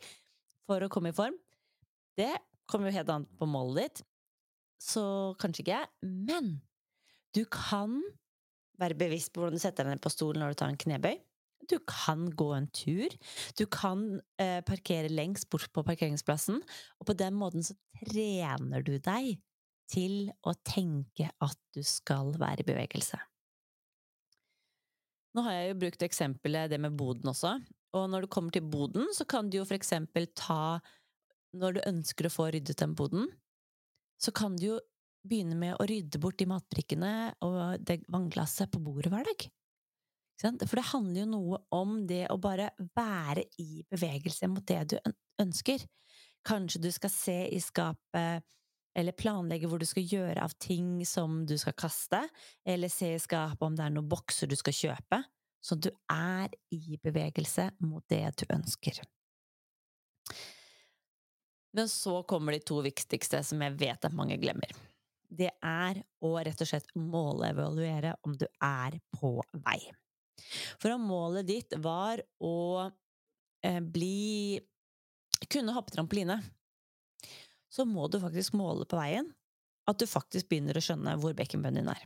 for 0.67 0.83
å 0.83 0.91
komme 0.93 1.13
i 1.13 1.17
form? 1.17 1.37
Det 2.19 2.33
kommer 2.67 2.91
jo 2.91 2.99
helt 2.99 3.13
an 3.13 3.27
på 3.39 3.47
målet 3.49 3.85
ditt, 3.85 4.05
så 4.83 5.05
kanskje 5.41 5.63
ikke. 5.63 5.83
Men 6.03 6.57
du 7.37 7.45
kan 7.53 8.01
være 8.81 8.99
bevisst 8.99 9.33
på 9.33 9.41
hvordan 9.41 9.57
du 9.57 9.63
setter 9.63 9.87
deg 9.87 9.97
ned 9.97 10.05
på 10.05 10.13
stolen 10.13 10.43
når 10.43 10.55
du 10.55 10.61
tar 10.61 10.73
en 10.73 10.81
knebøy. 10.81 11.17
Du 11.67 11.79
kan 11.89 12.29
gå 12.39 12.51
en 12.55 12.69
tur. 12.75 13.15
Du 13.59 13.65
kan 13.71 14.21
eh, 14.43 14.61
parkere 14.67 15.11
lengst 15.11 15.49
bort 15.51 15.71
på 15.75 15.83
parkeringsplassen. 15.87 16.61
Og 17.01 17.09
på 17.09 17.17
den 17.19 17.35
måten 17.39 17.65
så 17.67 17.75
trener 18.05 18.85
du 18.87 18.95
deg 19.03 19.37
til 19.91 20.29
å 20.47 20.55
tenke 20.67 21.31
at 21.43 21.59
du 21.75 21.83
skal 21.87 22.35
være 22.39 22.63
i 22.63 22.69
bevegelse. 22.69 23.19
Nå 25.37 25.45
har 25.45 25.57
jeg 25.59 25.73
jo 25.73 25.81
brukt 25.85 26.05
eksempelet 26.07 26.71
det 26.73 26.79
med 26.81 26.97
boden 26.97 27.29
også. 27.29 27.59
Og 27.97 28.07
når 28.09 28.25
du 28.25 28.33
kommer 28.33 28.55
til 28.55 28.65
boden, 28.65 29.11
så 29.13 29.27
kan 29.29 29.51
du 29.51 29.59
jo 29.61 29.67
for 29.69 29.77
eksempel 29.77 30.29
ta 30.37 30.81
Når 31.57 31.77
du 31.77 31.81
ønsker 31.89 32.27
å 32.27 32.33
få 32.33 32.51
ryddet 32.53 32.77
den 32.83 32.93
boden, 32.97 33.29
så 34.21 34.33
kan 34.35 34.57
du 34.57 34.67
jo 34.67 34.81
begynne 35.27 35.57
med 35.57 35.77
å 35.79 35.87
rydde 35.89 36.21
bort 36.21 36.37
de 36.41 36.47
matbrikkene 36.49 37.13
og 37.45 37.85
det 37.87 38.03
vannglasset 38.13 38.71
på 38.73 38.81
bordet 38.83 39.13
hver 39.13 39.25
dag. 39.25 39.47
For 40.43 40.77
det 40.77 40.91
handler 40.91 41.23
jo 41.23 41.29
noe 41.31 41.61
om 41.73 41.95
det 42.09 42.27
å 42.29 42.37
bare 42.41 42.69
være 42.99 43.47
i 43.63 43.81
bevegelse 43.89 44.51
mot 44.53 44.67
det 44.69 44.83
du 44.93 44.97
ønsker. 45.41 45.81
Kanskje 46.47 46.83
du 46.85 46.91
skal 46.93 47.13
se 47.15 47.39
i 47.49 47.61
skapet 47.63 48.45
eller 48.97 49.13
planlegge 49.13 49.69
hvor 49.69 49.81
du 49.81 49.87
skal 49.89 50.07
gjøre 50.09 50.43
av 50.43 50.55
ting 50.63 51.05
som 51.07 51.43
du 51.49 51.57
skal 51.61 51.77
kaste, 51.77 52.23
eller 52.65 52.93
se 52.93 53.13
i 53.15 53.21
skapet 53.21 53.67
om 53.67 53.77
det 53.77 53.85
er 53.85 53.93
noen 53.93 54.09
bokser 54.09 54.49
du 54.49 54.57
skal 54.57 54.77
kjøpe, 54.77 55.21
så 55.61 55.77
du 55.77 55.91
er 56.13 56.53
i 56.73 56.97
bevegelse 57.03 57.69
mot 57.85 58.05
det 58.09 58.25
du 58.41 58.47
ønsker. 58.55 59.03
Men 61.77 61.91
så 61.93 62.23
kommer 62.25 62.57
de 62.57 62.63
to 62.65 62.81
viktigste 62.85 63.43
som 63.45 63.61
jeg 63.61 63.77
vet 63.77 64.09
at 64.09 64.17
mange 64.17 64.39
glemmer. 64.41 64.71
Det 65.29 65.51
er 65.61 66.01
å 66.25 66.31
rett 66.39 66.63
og 66.63 66.71
slett 66.71 66.89
måleevaluere 66.97 68.15
om 68.25 68.37
du 68.39 68.47
er 68.63 68.97
på 69.13 69.35
vei. 69.67 69.81
For 70.81 70.95
om 70.95 71.05
målet 71.09 71.49
ditt 71.49 71.77
var 71.83 72.23
å 72.41 72.57
eh, 73.67 73.83
bli 73.83 74.57
kunne 75.53 75.75
hoppe 75.77 75.93
trampoline, 75.93 76.39
så 77.77 77.85
må 77.89 78.09
du 78.09 78.19
faktisk 78.23 78.57
måle 78.57 78.87
på 78.89 78.99
veien 78.99 79.29
at 79.87 80.01
du 80.01 80.09
faktisk 80.09 80.49
begynner 80.51 80.79
å 80.79 80.83
skjønne 80.83 81.17
hvor 81.23 81.37
bekkenbunnen 81.37 81.85
din 81.85 81.93
er. 81.93 82.03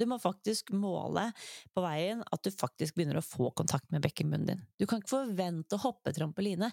Du 0.00 0.06
må 0.08 0.16
faktisk 0.22 0.72
måle 0.72 1.26
på 1.74 1.84
veien 1.84 2.22
at 2.32 2.42
du 2.46 2.50
faktisk 2.54 2.96
begynner 2.96 3.20
å 3.20 3.26
få 3.26 3.50
kontakt 3.58 3.90
med 3.92 4.02
bekkenbunnen 4.06 4.48
din. 4.48 4.62
Du 4.80 4.86
kan 4.88 5.02
ikke 5.02 5.12
forvente 5.12 5.76
å 5.76 5.82
hoppe 5.84 6.14
trampoline 6.16 6.70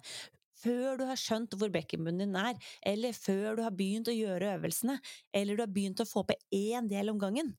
før 0.58 0.98
du 0.98 1.04
har 1.10 1.20
skjønt 1.20 1.54
hvor 1.60 1.70
bekkenbunnen 1.74 2.24
din 2.24 2.40
er, 2.40 2.56
eller 2.88 3.14
før 3.14 3.60
du 3.60 3.64
har 3.66 3.76
begynt 3.78 4.10
å 4.10 4.16
gjøre 4.16 4.56
øvelsene, 4.56 4.98
eller 5.36 5.58
du 5.58 5.64
har 5.66 5.74
begynt 5.74 6.02
å 6.02 6.08
få 6.10 6.24
på 6.26 6.38
én 6.56 6.88
del 6.90 7.12
om 7.12 7.20
gangen. 7.22 7.52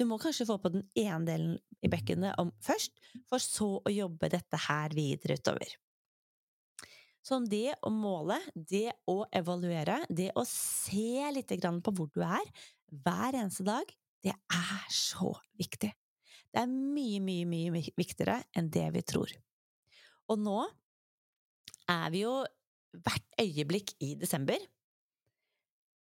Du 0.00 0.06
må 0.08 0.16
kanskje 0.18 0.48
få 0.48 0.56
på 0.62 0.72
den 0.72 0.86
ene 0.98 1.22
delen 1.28 1.54
i 1.84 1.90
bekkenet 1.92 2.40
først, 2.64 2.96
for 3.28 3.42
så 3.42 3.76
å 3.84 3.92
jobbe 3.92 4.32
dette 4.32 4.58
her 4.64 4.96
videre 4.96 5.36
utover. 5.38 5.76
Så 7.30 7.38
det 7.46 7.76
å 7.86 7.92
måle, 7.94 8.40
det 8.58 8.88
å 9.06 9.20
evaluere, 9.30 10.00
det 10.10 10.32
å 10.34 10.42
se 10.48 11.28
litt 11.30 11.52
på 11.54 11.92
hvor 11.94 12.08
du 12.10 12.24
er 12.26 12.48
hver 12.90 13.36
eneste 13.38 13.62
dag, 13.62 13.86
det 14.26 14.34
er 14.34 14.88
så 14.90 15.30
viktig. 15.54 15.92
Det 16.50 16.58
er 16.58 16.66
mye, 16.66 17.20
mye, 17.22 17.46
mye 17.46 17.94
viktigere 17.94 18.40
enn 18.58 18.72
det 18.74 18.88
vi 18.96 19.04
tror. 19.06 19.30
Og 20.26 20.42
nå 20.42 20.58
er 21.86 22.10
vi 22.10 22.24
jo 22.24 22.34
hvert 22.98 23.38
øyeblikk 23.38 23.94
i 24.02 24.16
desember. 24.18 24.58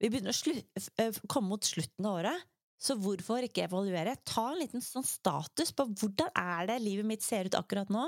Vi 0.00 0.08
begynner 0.08 0.32
å 0.32 1.10
komme 1.28 1.52
mot 1.52 1.68
slutten 1.68 2.08
av 2.08 2.22
året, 2.22 2.48
Så 2.80 2.96
hvorfor 2.96 3.44
ikke 3.44 3.66
evaluere? 3.66 4.16
Ta 4.24 4.46
en 4.54 4.60
liten 4.62 4.82
sånn 4.84 5.04
status 5.04 5.74
på 5.76 5.84
hvordan 5.90 6.30
er 6.32 6.70
det 6.70 6.78
livet 6.80 7.08
mitt 7.08 7.24
ser 7.24 7.50
ut 7.50 7.58
akkurat 7.58 7.90
nå? 7.92 8.06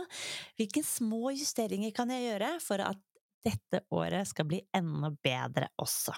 Hvilke 0.56 0.80
små 0.86 1.34
justeringer 1.36 1.92
kan 1.96 2.12
jeg 2.12 2.24
gjøre 2.30 2.54
for 2.64 2.84
at 2.84 3.00
dette 3.44 3.82
året 3.92 4.30
skal 4.30 4.48
bli 4.48 4.62
enda 4.76 5.12
bedre 5.12 5.68
også? 5.82 6.14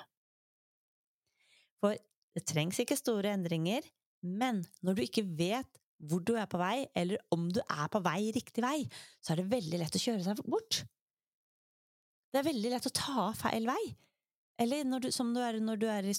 For 1.83 1.99
det 2.35 2.45
trengs 2.47 2.79
ikke 2.83 2.99
store 2.99 3.35
endringer, 3.35 3.83
men 4.25 4.63
når 4.87 4.97
du 4.97 5.03
ikke 5.05 5.27
vet 5.27 5.81
hvor 6.05 6.23
du 6.27 6.35
er 6.39 6.47
på 6.51 6.59
vei, 6.61 6.87
eller 6.97 7.21
om 7.35 7.47
du 7.53 7.61
er 7.65 7.91
på 7.91 8.01
vei 8.05 8.31
riktig 8.35 8.63
vei, 8.65 8.79
så 9.23 9.33
er 9.33 9.43
det 9.43 9.51
veldig 9.53 9.81
lett 9.81 9.99
å 9.99 10.03
kjøre 10.03 10.25
seg 10.27 10.43
bort. 10.47 10.83
Det 12.31 12.41
er 12.41 12.49
veldig 12.49 12.73
lett 12.73 12.89
å 12.91 12.95
ta 12.95 13.29
feil 13.39 13.69
vei. 13.71 13.83
Eller 14.61 14.87
du, 15.03 15.11
som 15.13 15.33
du 15.35 15.41
er 15.43 15.59
når 15.63 15.81
du 15.81 15.89
er 15.91 16.11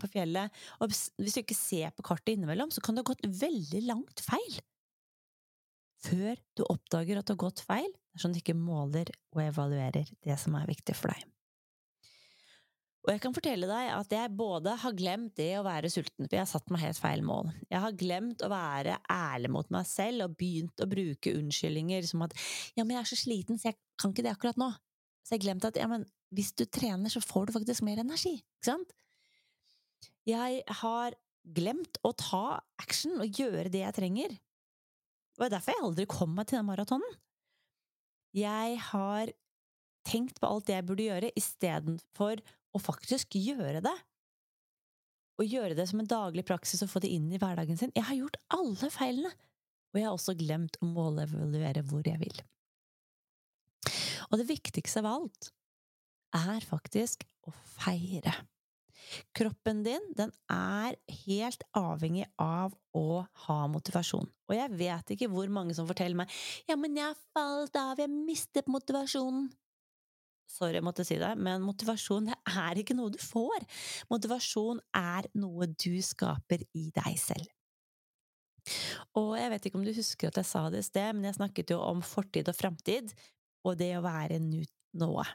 på 0.00 0.10
fjellet, 0.10 0.64
og 0.80 0.90
hvis 0.90 1.36
du 1.36 1.42
ikke 1.42 1.58
ser 1.58 1.92
på 1.94 2.06
kartet 2.08 2.34
innimellom, 2.34 2.72
så 2.74 2.82
kan 2.82 2.96
du 2.96 3.02
ha 3.04 3.06
gått 3.06 3.22
veldig 3.26 3.84
langt 3.86 4.24
feil. 4.26 4.58
Før 6.06 6.34
du 6.58 6.66
oppdager 6.66 7.20
at 7.20 7.28
du 7.28 7.36
har 7.36 7.44
gått 7.46 7.62
feil, 7.64 7.88
dersom 8.16 8.34
du 8.34 8.42
ikke 8.42 8.58
måler 8.58 9.10
og 9.34 9.42
evaluerer 9.46 10.10
det 10.24 10.38
som 10.40 10.58
er 10.58 10.68
viktig 10.68 10.96
for 10.98 11.14
deg. 11.14 11.24
Og 13.06 13.12
jeg 13.14 13.22
kan 13.22 13.34
fortelle 13.36 13.68
deg 13.70 13.88
at 13.94 14.12
jeg 14.16 14.34
både 14.34 14.72
har 14.82 14.94
glemt 14.98 15.36
det 15.38 15.52
å 15.60 15.62
være 15.62 15.90
sulten, 15.94 16.26
for 16.26 16.34
jeg 16.34 16.42
har 16.42 16.50
satt 16.50 16.72
meg 16.74 16.82
helt 16.82 16.98
feil 16.98 17.22
mål. 17.22 17.52
Jeg 17.70 17.82
har 17.84 17.94
glemt 17.94 18.42
å 18.42 18.50
være 18.50 18.96
ærlig 19.14 19.52
mot 19.54 19.70
meg 19.70 19.86
selv 19.86 20.26
og 20.26 20.34
begynt 20.40 20.82
å 20.82 20.88
bruke 20.90 21.36
unnskyldninger 21.38 22.08
som 22.10 22.24
at 22.26 22.34
ja, 22.74 22.82
men 22.82 22.96
jeg 22.96 23.04
er 23.04 23.10
så 23.12 23.20
sliten, 23.20 23.62
så 23.62 23.70
jeg 23.70 23.78
kan 24.02 24.10
ikke 24.10 24.26
det 24.26 24.34
akkurat 24.34 24.58
nå. 24.58 24.72
Så 25.22 25.34
jeg 25.34 25.38
har 25.38 25.44
glemt 25.44 25.68
at 25.70 25.78
ja, 25.78 25.86
men 25.90 26.02
hvis 26.34 26.52
du 26.58 26.64
trener, 26.66 27.10
så 27.12 27.22
får 27.22 27.48
du 27.48 27.56
faktisk 27.56 27.84
mer 27.86 28.00
energi, 28.02 28.36
ikke 28.40 28.70
sant? 28.70 28.94
Jeg 30.26 30.62
har 30.80 31.14
glemt 31.54 32.00
å 32.02 32.10
ta 32.18 32.58
action 32.82 33.20
og 33.22 33.38
gjøre 33.38 33.70
det 33.70 33.84
jeg 33.84 33.96
trenger. 34.00 34.34
Det 35.36 35.46
er 35.46 35.52
derfor 35.52 35.74
jeg 35.74 35.84
aldri 35.86 36.06
kom 36.10 36.32
meg 36.34 36.48
til 36.48 36.58
den 36.58 36.66
maratonen. 36.66 37.16
Jeg 38.36 38.80
har 38.90 39.30
tenkt 40.06 40.40
på 40.40 40.48
alt 40.48 40.66
det 40.68 40.76
jeg 40.76 40.86
burde 40.88 41.06
gjøre, 41.06 41.32
istedenfor 41.38 42.42
å 42.76 42.82
faktisk 42.82 43.38
gjøre 43.38 43.82
det. 43.84 43.94
Og 45.36 45.52
gjøre 45.52 45.76
det 45.76 45.86
som 45.90 46.00
en 46.00 46.08
daglig 46.08 46.46
praksis 46.48 46.82
og 46.84 46.90
få 46.90 47.02
det 47.04 47.12
inn 47.12 47.28
i 47.30 47.40
hverdagen 47.40 47.78
sin. 47.78 47.92
Jeg 47.96 48.08
har 48.08 48.18
gjort 48.18 48.38
alle 48.56 48.90
feilene, 48.92 49.32
og 49.92 50.00
jeg 50.00 50.08
har 50.08 50.16
også 50.16 50.36
glemt 50.38 50.78
å 50.80 50.88
målevaluere 50.88 51.84
hvor 51.86 52.06
jeg 52.08 52.20
vil. 52.22 52.40
Og 54.32 54.40
det 54.40 54.48
viktigste 54.48 55.04
av 55.04 55.12
alt 55.12 55.52
er 56.36 56.66
faktisk 56.68 57.24
å 57.46 57.54
feire. 57.78 58.34
Kroppen 59.36 59.84
din, 59.86 60.02
den 60.18 60.32
er 60.50 60.96
helt 61.24 61.62
avhengig 61.78 62.26
av 62.42 62.74
å 62.96 63.22
ha 63.46 63.58
motivasjon. 63.70 64.26
Og 64.50 64.56
jeg 64.56 64.72
vet 64.78 65.12
ikke 65.14 65.28
hvor 65.30 65.50
mange 65.52 65.76
som 65.78 65.86
forteller 65.86 66.18
meg 66.22 66.32
'ja, 66.66 66.76
men 66.76 66.96
jeg 66.96 67.14
falt 67.32 67.76
av, 67.76 67.98
jeg 67.98 68.10
mistet 68.10 68.66
motivasjonen'. 68.66 69.52
Sorry, 70.46 70.78
jeg 70.78 70.86
måtte 70.86 71.04
si 71.04 71.18
det, 71.18 71.32
men 71.38 71.62
motivasjon 71.62 72.30
det 72.30 72.36
er 72.46 72.78
ikke 72.78 72.94
noe 72.94 73.10
du 73.10 73.18
får. 73.18 73.66
Motivasjon 74.10 74.80
er 74.94 75.26
noe 75.34 75.66
du 75.66 76.02
skaper 76.02 76.62
i 76.72 76.90
deg 76.94 77.18
selv. 77.18 77.50
Og 79.18 79.34
jeg 79.38 79.50
vet 79.50 79.66
ikke 79.66 79.78
om 79.78 79.84
du 79.86 79.94
husker 79.94 80.28
at 80.28 80.38
jeg 80.40 80.48
sa 80.48 80.68
det 80.70 80.82
i 80.82 80.86
sted, 80.86 81.14
men 81.14 81.24
jeg 81.28 81.38
snakket 81.38 81.74
jo 81.74 81.80
om 81.82 82.02
fortid 82.02 82.48
og 82.50 82.58
framtid, 82.58 83.12
og 83.66 83.76
det 83.78 83.92
å 83.98 84.04
være 84.06 84.40
noe. 84.42 85.26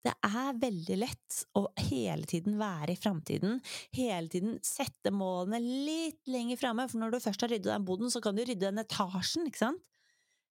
Det 0.00 0.14
er 0.24 0.56
veldig 0.56 0.96
lett 0.96 1.38
å 1.60 1.66
hele 1.90 2.24
tiden 2.28 2.56
være 2.60 2.94
i 2.94 3.00
framtiden, 3.00 3.58
hele 3.96 4.32
tiden 4.32 4.56
sette 4.64 5.12
målene 5.12 5.60
litt 5.60 6.30
lenger 6.30 6.60
framme, 6.60 6.86
for 6.88 7.02
når 7.02 7.14
du 7.14 7.20
først 7.26 7.44
har 7.44 7.52
ryddet 7.52 7.68
den 7.68 7.86
boden, 7.88 8.12
så 8.12 8.22
kan 8.24 8.36
du 8.36 8.44
rydde 8.44 8.64
den 8.64 8.80
etasjen, 8.80 9.48
ikke 9.50 9.64
sant? 9.66 9.84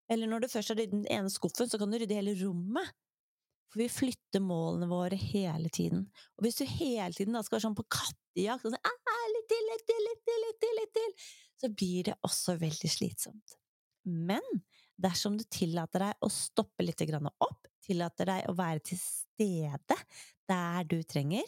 Eller 0.10 0.30
når 0.30 0.46
du 0.46 0.52
først 0.52 0.74
har 0.74 0.78
ryddet 0.78 1.00
den 1.00 1.10
ene 1.14 1.34
skuffen, 1.34 1.70
så 1.70 1.82
kan 1.82 1.90
du 1.90 1.98
rydde 1.98 2.18
hele 2.18 2.38
rommet. 2.42 2.94
For 3.70 3.84
vi 3.84 3.90
flytter 3.94 4.42
målene 4.42 4.88
våre 4.90 5.18
hele 5.22 5.70
tiden. 5.70 6.08
Og 6.38 6.46
hvis 6.46 6.58
du 6.58 6.66
hele 6.66 7.14
tiden 7.14 7.38
da 7.38 7.44
skal 7.46 7.60
være 7.60 7.68
sånn 7.68 7.78
på 7.78 7.86
kattejakt 7.94 8.66
og 8.66 8.74
sånn 8.74 8.96
litt 9.36 9.50
til, 9.50 9.66
litt 9.70 9.86
til, 9.86 10.04
litt 10.06 10.24
til, 10.26 10.42
litt 10.46 10.60
til, 10.64 10.76
litt 10.80 10.94
til, 10.98 11.14
så 11.60 11.70
blir 11.74 12.10
det 12.10 12.18
også 12.26 12.58
veldig 12.62 12.92
slitsomt. 12.92 13.58
Men 14.10 14.46
dersom 15.00 15.38
du 15.38 15.46
tillater 15.52 16.08
deg 16.08 16.26
å 16.26 16.32
stoppe 16.34 16.86
litt 16.86 17.04
opp, 17.06 17.69
tillater 17.90 18.30
deg 18.30 18.50
å 18.50 18.58
være 18.58 18.86
til 18.92 19.02
stede 19.02 19.98
der 20.50 20.86
du 20.90 21.00
trenger, 21.10 21.46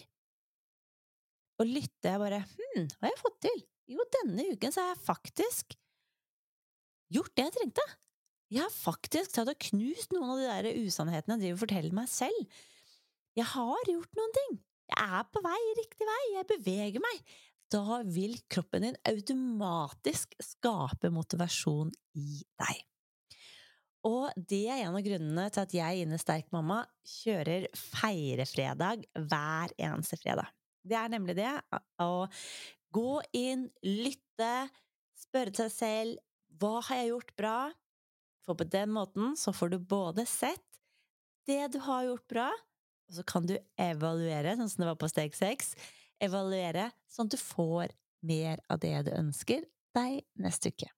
og 1.61 1.69
lytter 1.69 2.15
jeg 2.15 2.21
bare 2.23 2.41
Hm, 2.41 2.87
hva 2.97 3.05
har 3.05 3.13
jeg 3.13 3.21
fått 3.21 3.39
til? 3.45 3.63
Jo, 3.91 4.05
denne 4.15 4.45
uken 4.53 4.73
så 4.73 4.85
har 4.85 4.93
jeg 4.93 5.05
faktisk 5.05 5.75
gjort 7.11 7.33
det 7.35 7.45
jeg 7.47 7.55
trengte. 7.57 7.85
Jeg 8.51 8.65
har 8.65 8.73
faktisk 8.73 9.35
tatt 9.35 9.51
og 9.51 9.63
knust 9.67 10.13
noen 10.15 10.33
av 10.33 10.41
de 10.41 10.47
der 10.49 10.83
usannhetene 10.85 11.37
jeg 11.37 11.43
driver 11.43 11.57
og 11.57 11.63
forteller 11.65 11.95
meg 11.95 12.09
selv. 12.11 12.59
Jeg 13.37 13.47
har 13.51 13.91
gjort 13.93 14.19
noen 14.19 14.35
ting. 14.37 14.59
Jeg 14.91 15.19
er 15.19 15.27
på 15.31 15.43
vei 15.43 15.59
riktig 15.79 16.07
vei. 16.07 16.21
Jeg 16.35 16.49
beveger 16.49 17.03
meg. 17.03 17.21
Da 17.71 18.01
vil 18.03 18.35
kroppen 18.51 18.83
din 18.83 18.97
automatisk 19.07 20.35
skape 20.43 21.11
motivasjon 21.15 21.93
i 22.19 22.41
deg. 22.59 22.81
Og 24.07 24.31
det 24.49 24.63
er 24.71 24.81
en 24.81 24.95
av 24.97 25.03
grunnene 25.05 25.45
til 25.53 25.61
at 25.61 25.73
jeg 25.75 26.03
inne 26.03 26.17
Sterk 26.21 26.47
mamma 26.53 26.81
kjører 27.05 27.67
feirefredag 27.77 29.05
hver 29.29 29.75
eneste 29.77 30.17
fredag. 30.17 30.49
Det 30.81 30.97
er 30.97 31.11
nemlig 31.13 31.35
det 31.37 31.51
å 32.01 32.25
gå 32.91 33.21
inn, 33.37 33.67
lytte, 33.85 34.53
spørre 35.21 35.53
seg 35.53 35.71
selv 35.75 36.57
hva 36.61 36.79
har 36.87 37.03
jeg 37.03 37.11
gjort 37.13 37.35
bra, 37.37 37.55
for 38.41 38.57
på 38.57 38.65
den 38.73 38.91
måten 38.93 39.37
så 39.37 39.53
får 39.53 39.73
du 39.73 39.77
både 39.79 40.25
sett 40.29 40.65
det 41.49 41.61
du 41.73 41.79
har 41.85 42.07
gjort 42.09 42.27
bra, 42.29 42.49
og 43.09 43.17
så 43.17 43.25
kan 43.27 43.45
du 43.45 43.55
evaluere, 43.81 44.55
sånn 44.57 44.69
som 44.71 44.83
det 44.83 44.89
var 44.91 44.99
på 45.01 45.09
steg 45.11 45.37
seks. 45.37 45.73
Evaluere 46.21 46.89
sånn 47.09 47.29
at 47.29 47.35
du 47.35 47.41
får 47.41 47.93
mer 48.25 48.61
av 48.69 48.81
det 48.81 48.93
du 49.07 49.11
ønsker 49.13 49.65
deg 49.97 50.21
neste 50.41 50.71
uke. 50.73 50.89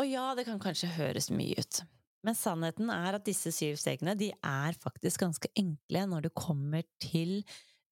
Og 0.00 0.08
ja, 0.10 0.32
det 0.34 0.46
kan 0.48 0.62
kanskje 0.62 0.90
høres 0.96 1.30
mye 1.30 1.60
ut, 1.60 1.84
men 2.26 2.36
sannheten 2.38 2.90
er 2.90 3.18
at 3.18 3.26
disse 3.26 3.52
syv 3.54 3.76
stegene 3.78 4.16
de 4.18 4.32
er 4.34 4.78
faktisk 4.82 5.22
ganske 5.22 5.50
enkle 5.60 6.06
når 6.10 6.26
det 6.26 6.34
kommer 6.38 6.82
til 7.02 7.36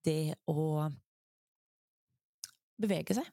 det 0.07 0.35
å 0.51 0.89
bevege 2.83 3.15
seg. 3.21 3.29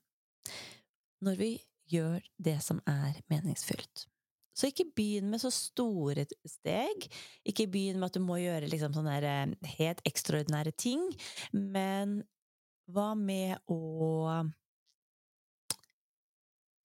Når 1.25 1.39
vi 1.39 1.51
gjør 1.89 2.21
det 2.38 2.60
som 2.62 2.82
er 2.88 3.17
meningsfylt. 3.32 4.05
Så 4.60 4.67
ikke 4.67 4.89
begynn 4.95 5.29
med 5.32 5.39
så 5.41 5.49
store 5.53 6.25
steg. 6.47 7.05
Ikke 7.47 7.67
begynn 7.71 7.99
med 7.99 8.10
at 8.10 8.17
du 8.17 8.23
må 8.23 8.41
gjøre 8.41 8.67
liksom 8.69 8.93
sånne 8.95 9.15
eh, 9.23 9.53
helt 9.77 10.03
ekstraordinære 10.08 10.73
ting. 10.75 11.05
Men 11.55 12.19
hva 12.91 13.13
med 13.15 13.55
å 13.71 13.79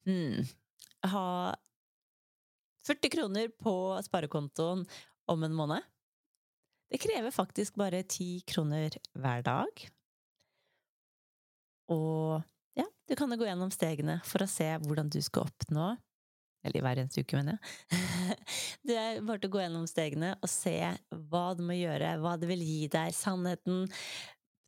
hmm, 0.06 0.44
ha 1.10 1.28
40 2.86 3.10
kroner 3.10 3.48
på 3.48 3.74
sparekontoen 4.04 4.84
om 5.32 5.44
en 5.44 5.54
måned? 5.56 5.82
Det 6.90 7.00
krever 7.00 7.30
faktisk 7.30 7.74
bare 7.80 8.02
10 8.02 8.44
kroner 8.46 8.96
hver 9.18 9.42
dag. 9.42 9.86
Og 11.90 12.42
ja, 12.76 12.84
du 13.08 13.14
kan 13.16 13.32
jo 13.32 13.38
gå 13.40 13.48
gjennom 13.48 13.72
stegene 13.72 14.18
for 14.28 14.44
å 14.44 14.50
se 14.50 14.68
hvordan 14.84 15.10
du 15.12 15.20
skal 15.24 15.48
oppnå 15.48 15.94
Eller 16.64 16.80
hver 16.80 17.00
eneste 17.02 17.20
uke, 17.20 17.36
mener 17.36 17.58
jeg. 17.58 18.38
Det 18.88 18.94
er 18.96 19.18
bare 19.20 19.42
til 19.42 19.50
å 19.50 19.54
gå 19.56 19.60
gjennom 19.60 19.84
stegene 19.88 20.30
og 20.38 20.48
se 20.48 20.78
hva 21.28 21.44
du 21.56 21.60
må 21.66 21.76
gjøre, 21.76 22.14
hva 22.22 22.38
det 22.40 22.48
vil 22.48 22.62
gi 22.64 22.86
deg, 22.92 23.12
sannheten. 23.12 23.84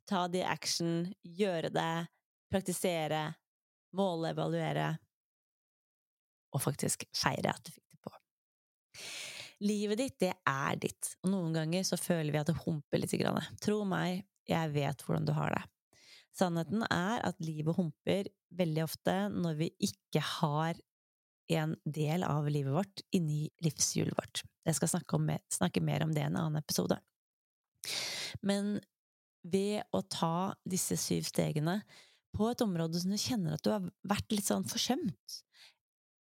Ta 0.09 0.27
det 0.29 0.43
i 0.43 0.45
action, 0.45 1.07
gjøre 1.25 1.71
det, 1.73 2.05
praktisere, 2.53 3.23
måle, 3.97 4.29
evaluere. 4.35 4.91
Og 6.53 6.61
faktisk 6.63 7.07
feire 7.17 7.55
at 7.55 7.65
du 7.65 7.73
fikk. 7.73 7.86
Livet 9.65 10.01
ditt, 10.01 10.17
det 10.21 10.33
er 10.45 10.77
ditt, 10.77 11.15
og 11.23 11.31
noen 11.33 11.55
ganger 11.55 11.85
så 11.87 11.97
føler 11.97 12.29
vi 12.33 12.41
at 12.41 12.49
det 12.51 12.59
humper 12.61 13.01
litt. 13.01 13.15
Tro 13.63 13.79
meg, 13.89 14.21
jeg 14.47 14.73
vet 14.75 15.01
hvordan 15.05 15.25
du 15.25 15.33
har 15.37 15.55
det. 15.55 15.63
Sannheten 16.37 16.83
er 16.85 17.23
at 17.25 17.39
livet 17.41 17.77
humper 17.77 18.29
veldig 18.57 18.83
ofte 18.85 19.15
når 19.33 19.57
vi 19.63 19.71
ikke 19.87 20.21
har 20.21 20.77
en 21.57 21.73
del 21.83 22.25
av 22.27 22.49
livet 22.51 22.75
vårt 22.75 23.01
inni 23.15 23.47
livshjulet 23.63 24.13
vårt. 24.17 24.43
Jeg 24.67 24.77
skal 24.77 24.91
snakke, 24.91 25.17
om, 25.17 25.31
snakke 25.53 25.81
mer 25.81 26.03
om 26.05 26.13
det 26.13 26.21
i 26.21 26.27
en 26.27 26.37
annen 26.37 26.59
episode. 26.59 26.99
Men 28.45 28.77
ved 29.47 29.87
å 29.95 30.03
ta 30.11 30.53
disse 30.67 30.97
syv 30.99 31.25
stegene 31.29 31.79
på 32.35 32.51
et 32.51 32.61
område 32.61 32.99
som 33.01 33.13
du 33.13 33.17
kjenner 33.17 33.55
at 33.55 33.63
du 33.65 33.71
har 33.71 33.85
vært 34.07 34.35
litt 34.35 34.49
sånn 34.49 34.67
forsømt, 34.67 35.39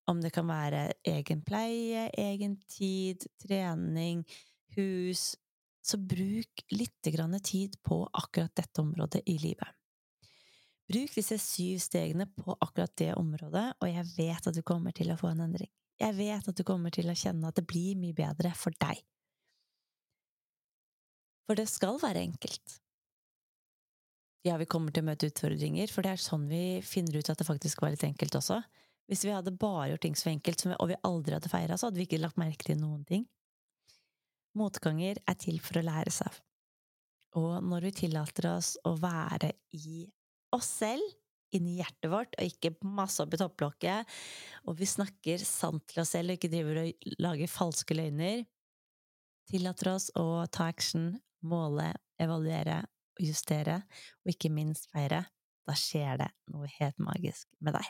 om 0.09 0.21
det 0.23 0.31
kan 0.33 0.47
være 0.49 0.87
egen 1.07 1.43
pleie, 1.45 2.07
egen 2.17 2.57
tid, 2.69 3.27
trening, 3.41 4.23
hus, 4.77 5.33
så 5.85 5.97
bruk 5.97 6.63
litt 6.73 6.97
tid 7.43 7.77
på 7.85 8.03
akkurat 8.13 8.55
dette 8.55 8.81
området 8.81 9.21
i 9.25 9.37
livet. 9.41 9.69
Bruk 10.89 11.13
disse 11.13 11.37
syv 11.37 11.77
stegene 11.83 12.25
på 12.25 12.55
akkurat 12.59 12.95
det 12.97 13.13
området, 13.13 13.67
og 13.79 13.89
jeg 13.89 14.05
vet 14.15 14.47
at 14.49 14.55
du 14.55 14.63
kommer 14.65 14.91
til 14.91 15.11
å 15.13 15.17
få 15.17 15.29
en 15.29 15.45
endring. 15.45 15.69
Jeg 15.99 16.15
vet 16.17 16.47
at 16.47 16.57
du 16.57 16.63
kommer 16.63 16.93
til 16.95 17.09
å 17.11 17.17
kjenne 17.17 17.49
at 17.49 17.57
det 17.59 17.67
blir 17.69 17.97
mye 17.99 18.15
bedre 18.15 18.53
for 18.57 18.73
deg. 18.81 19.01
For 21.45 21.59
det 21.59 21.67
skal 21.69 21.99
være 22.01 22.23
enkelt. 22.23 22.79
Ja, 24.47 24.55
vi 24.57 24.69
kommer 24.69 24.93
til 24.95 25.03
å 25.03 25.09
møte 25.09 25.27
utfordringer, 25.27 25.91
for 25.91 26.05
det 26.05 26.15
er 26.15 26.21
sånn 26.23 26.47
vi 26.49 26.79
finner 26.85 27.19
ut 27.19 27.29
at 27.29 27.41
det 27.41 27.47
faktisk 27.47 27.81
var 27.83 27.93
litt 27.93 28.05
enkelt 28.07 28.37
også. 28.39 28.61
Hvis 29.09 29.25
vi 29.25 29.33
hadde 29.33 29.55
bare 29.57 29.87
gjort 29.89 30.03
ting 30.05 30.17
så 30.17 30.29
enkelt, 30.29 30.63
og 30.75 30.91
vi 30.91 30.99
aldri 31.07 31.33
hadde 31.33 31.49
feira, 31.49 31.77
så 31.77 31.89
hadde 31.89 31.97
vi 31.97 32.05
ikke 32.05 32.21
lagt 32.21 32.37
merke 32.37 32.67
til 32.67 32.77
noen 32.77 33.01
ting. 33.09 33.25
Motganger 34.57 35.17
er 35.29 35.37
til 35.39 35.57
for 35.63 35.79
å 35.79 35.85
læres 35.85 36.21
av. 36.25 36.37
Og 37.39 37.63
når 37.65 37.87
vi 37.87 37.95
tillater 38.03 38.49
oss 38.51 38.75
å 38.85 38.95
være 38.97 39.51
i 39.77 40.03
oss 40.53 40.69
selv, 40.81 41.17
inni 41.53 41.79
hjertet 41.79 42.09
vårt, 42.11 42.35
og 42.37 42.51
ikke 42.51 42.75
masse 42.85 43.21
opp 43.23 43.33
i 43.33 43.39
topplokket, 43.41 44.17
og 44.69 44.77
vi 44.77 44.89
snakker 44.89 45.41
sant 45.41 45.85
til 45.89 46.03
oss 46.03 46.13
selv 46.13 46.29
og 46.29 46.37
ikke 46.37 46.51
driver 46.53 46.83
og 46.83 47.09
lager 47.21 47.49
falske 47.49 47.97
løgner, 47.97 48.43
tillater 49.49 49.93
oss 49.95 50.09
å 50.19 50.45
ta 50.53 50.69
action, 50.69 51.15
måle, 51.41 51.89
evaluere 52.21 52.83
justere, 53.19 53.81
og 54.21 54.33
ikke 54.35 54.53
minst 54.53 54.89
feire, 54.93 55.23
da 55.65 55.77
skjer 55.77 56.21
det 56.21 56.29
noe 56.53 56.69
helt 56.77 57.01
magisk 57.01 57.49
med 57.65 57.77
deg. 57.77 57.89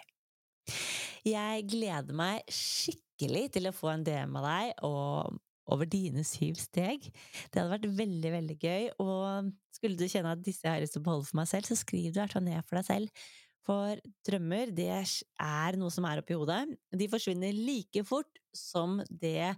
Jeg 1.28 1.68
gleder 1.70 2.16
meg 2.16 2.48
skikkelig 2.54 3.50
til 3.56 3.70
å 3.70 3.76
få 3.76 3.92
en 3.94 4.06
DM 4.08 4.38
av 4.40 4.48
deg 4.48 4.84
og 4.88 5.40
over 5.70 5.90
dine 5.90 6.24
syv 6.26 6.58
steg. 6.58 7.04
Det 7.52 7.60
hadde 7.60 7.74
vært 7.74 7.92
veldig, 8.00 8.32
veldig 8.34 8.58
gøy. 8.58 8.88
Og 9.04 9.52
skulle 9.76 10.00
du 10.00 10.08
kjenne 10.10 10.34
at 10.34 10.42
disse 10.46 10.66
har 10.66 10.82
lyst 10.82 10.96
til 10.98 11.04
å 11.04 11.08
beholde 11.10 11.30
for 11.30 11.42
meg 11.42 11.52
selv, 11.52 11.70
så 11.70 11.78
skriv 11.78 12.10
det 12.10 12.18
i 12.18 12.24
hvert 12.24 12.40
ned 12.46 12.66
for 12.66 12.80
deg 12.80 12.88
selv. 12.88 13.30
For 13.70 14.02
drømmer, 14.26 14.72
det 14.74 14.90
er 14.90 15.78
noe 15.78 15.94
som 15.94 16.08
er 16.10 16.24
oppi 16.24 16.38
hodet. 16.38 16.64
De 16.90 17.10
forsvinner 17.12 17.54
like 17.54 18.04
fort 18.08 18.42
som 18.56 18.98
det 19.10 19.54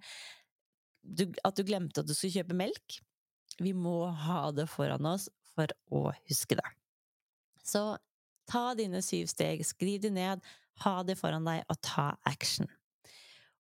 du, 1.02 1.26
at 1.48 1.58
du 1.58 1.64
glemte 1.66 2.04
at 2.04 2.10
du 2.10 2.14
skulle 2.14 2.42
kjøpe 2.42 2.58
melk. 2.58 3.00
Vi 3.62 3.74
må 3.78 4.04
ha 4.26 4.44
det 4.56 4.68
foran 4.72 5.08
oss 5.14 5.30
for 5.56 5.72
å 5.94 6.10
huske 6.28 6.58
det. 6.60 6.68
Så 7.64 7.84
ta 8.52 8.72
dine 8.78 9.02
syv 9.06 9.30
steg, 9.32 9.64
skriv 9.66 10.02
de 10.04 10.12
ned, 10.14 10.44
ha 10.84 11.02
det 11.08 11.18
foran 11.20 11.48
deg, 11.48 11.66
og 11.70 11.82
ta 11.86 12.12
action. 12.30 12.70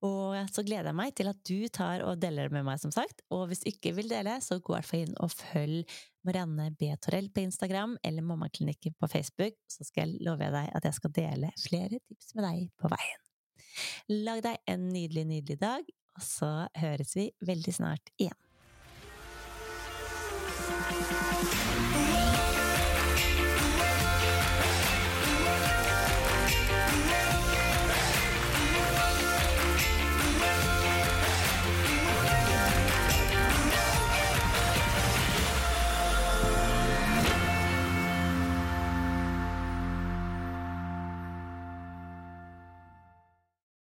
Og 0.01 0.33
så 0.49 0.63
gleder 0.65 0.89
jeg 0.89 0.97
meg 0.97 1.13
til 1.13 1.29
at 1.29 1.41
du 1.45 1.67
tar 1.69 2.01
og 2.07 2.17
deler 2.21 2.49
det 2.49 2.55
med 2.55 2.65
meg, 2.65 2.79
som 2.81 2.93
sagt. 2.93 3.21
Og 3.33 3.45
hvis 3.51 3.61
du 3.61 3.69
ikke 3.69 3.93
vil 3.99 4.09
dele, 4.09 4.39
så 4.41 4.57
gå 4.57 4.73
i 4.73 4.79
hvert 4.79 4.89
fall 4.89 5.03
inn 5.05 5.17
og 5.21 5.33
følg 5.33 5.97
Marianne 6.25 6.71
B. 6.77 6.89
Torell 7.01 7.29
på 7.33 7.43
Instagram 7.45 7.93
eller 8.05 8.25
Mammaklinikken 8.25 8.95
på 8.97 9.09
Facebook, 9.11 9.57
så 9.69 9.85
skal 9.85 10.09
jeg 10.09 10.25
love 10.25 10.49
deg 10.55 10.73
at 10.73 10.87
jeg 10.89 10.97
skal 10.97 11.13
dele 11.17 11.51
flere 11.61 12.01
tips 12.01 12.33
med 12.37 12.47
deg 12.47 12.63
på 12.81 12.89
veien. 12.93 13.27
Lag 14.25 14.41
deg 14.45 14.57
en 14.73 14.89
nydelig, 14.89 15.27
nydelig 15.29 15.59
dag, 15.61 15.85
og 16.17 16.25
så 16.25 16.51
høres 16.81 17.13
vi 17.17 17.29
veldig 17.45 17.75
snart 17.77 18.11
igjen. 18.17 18.37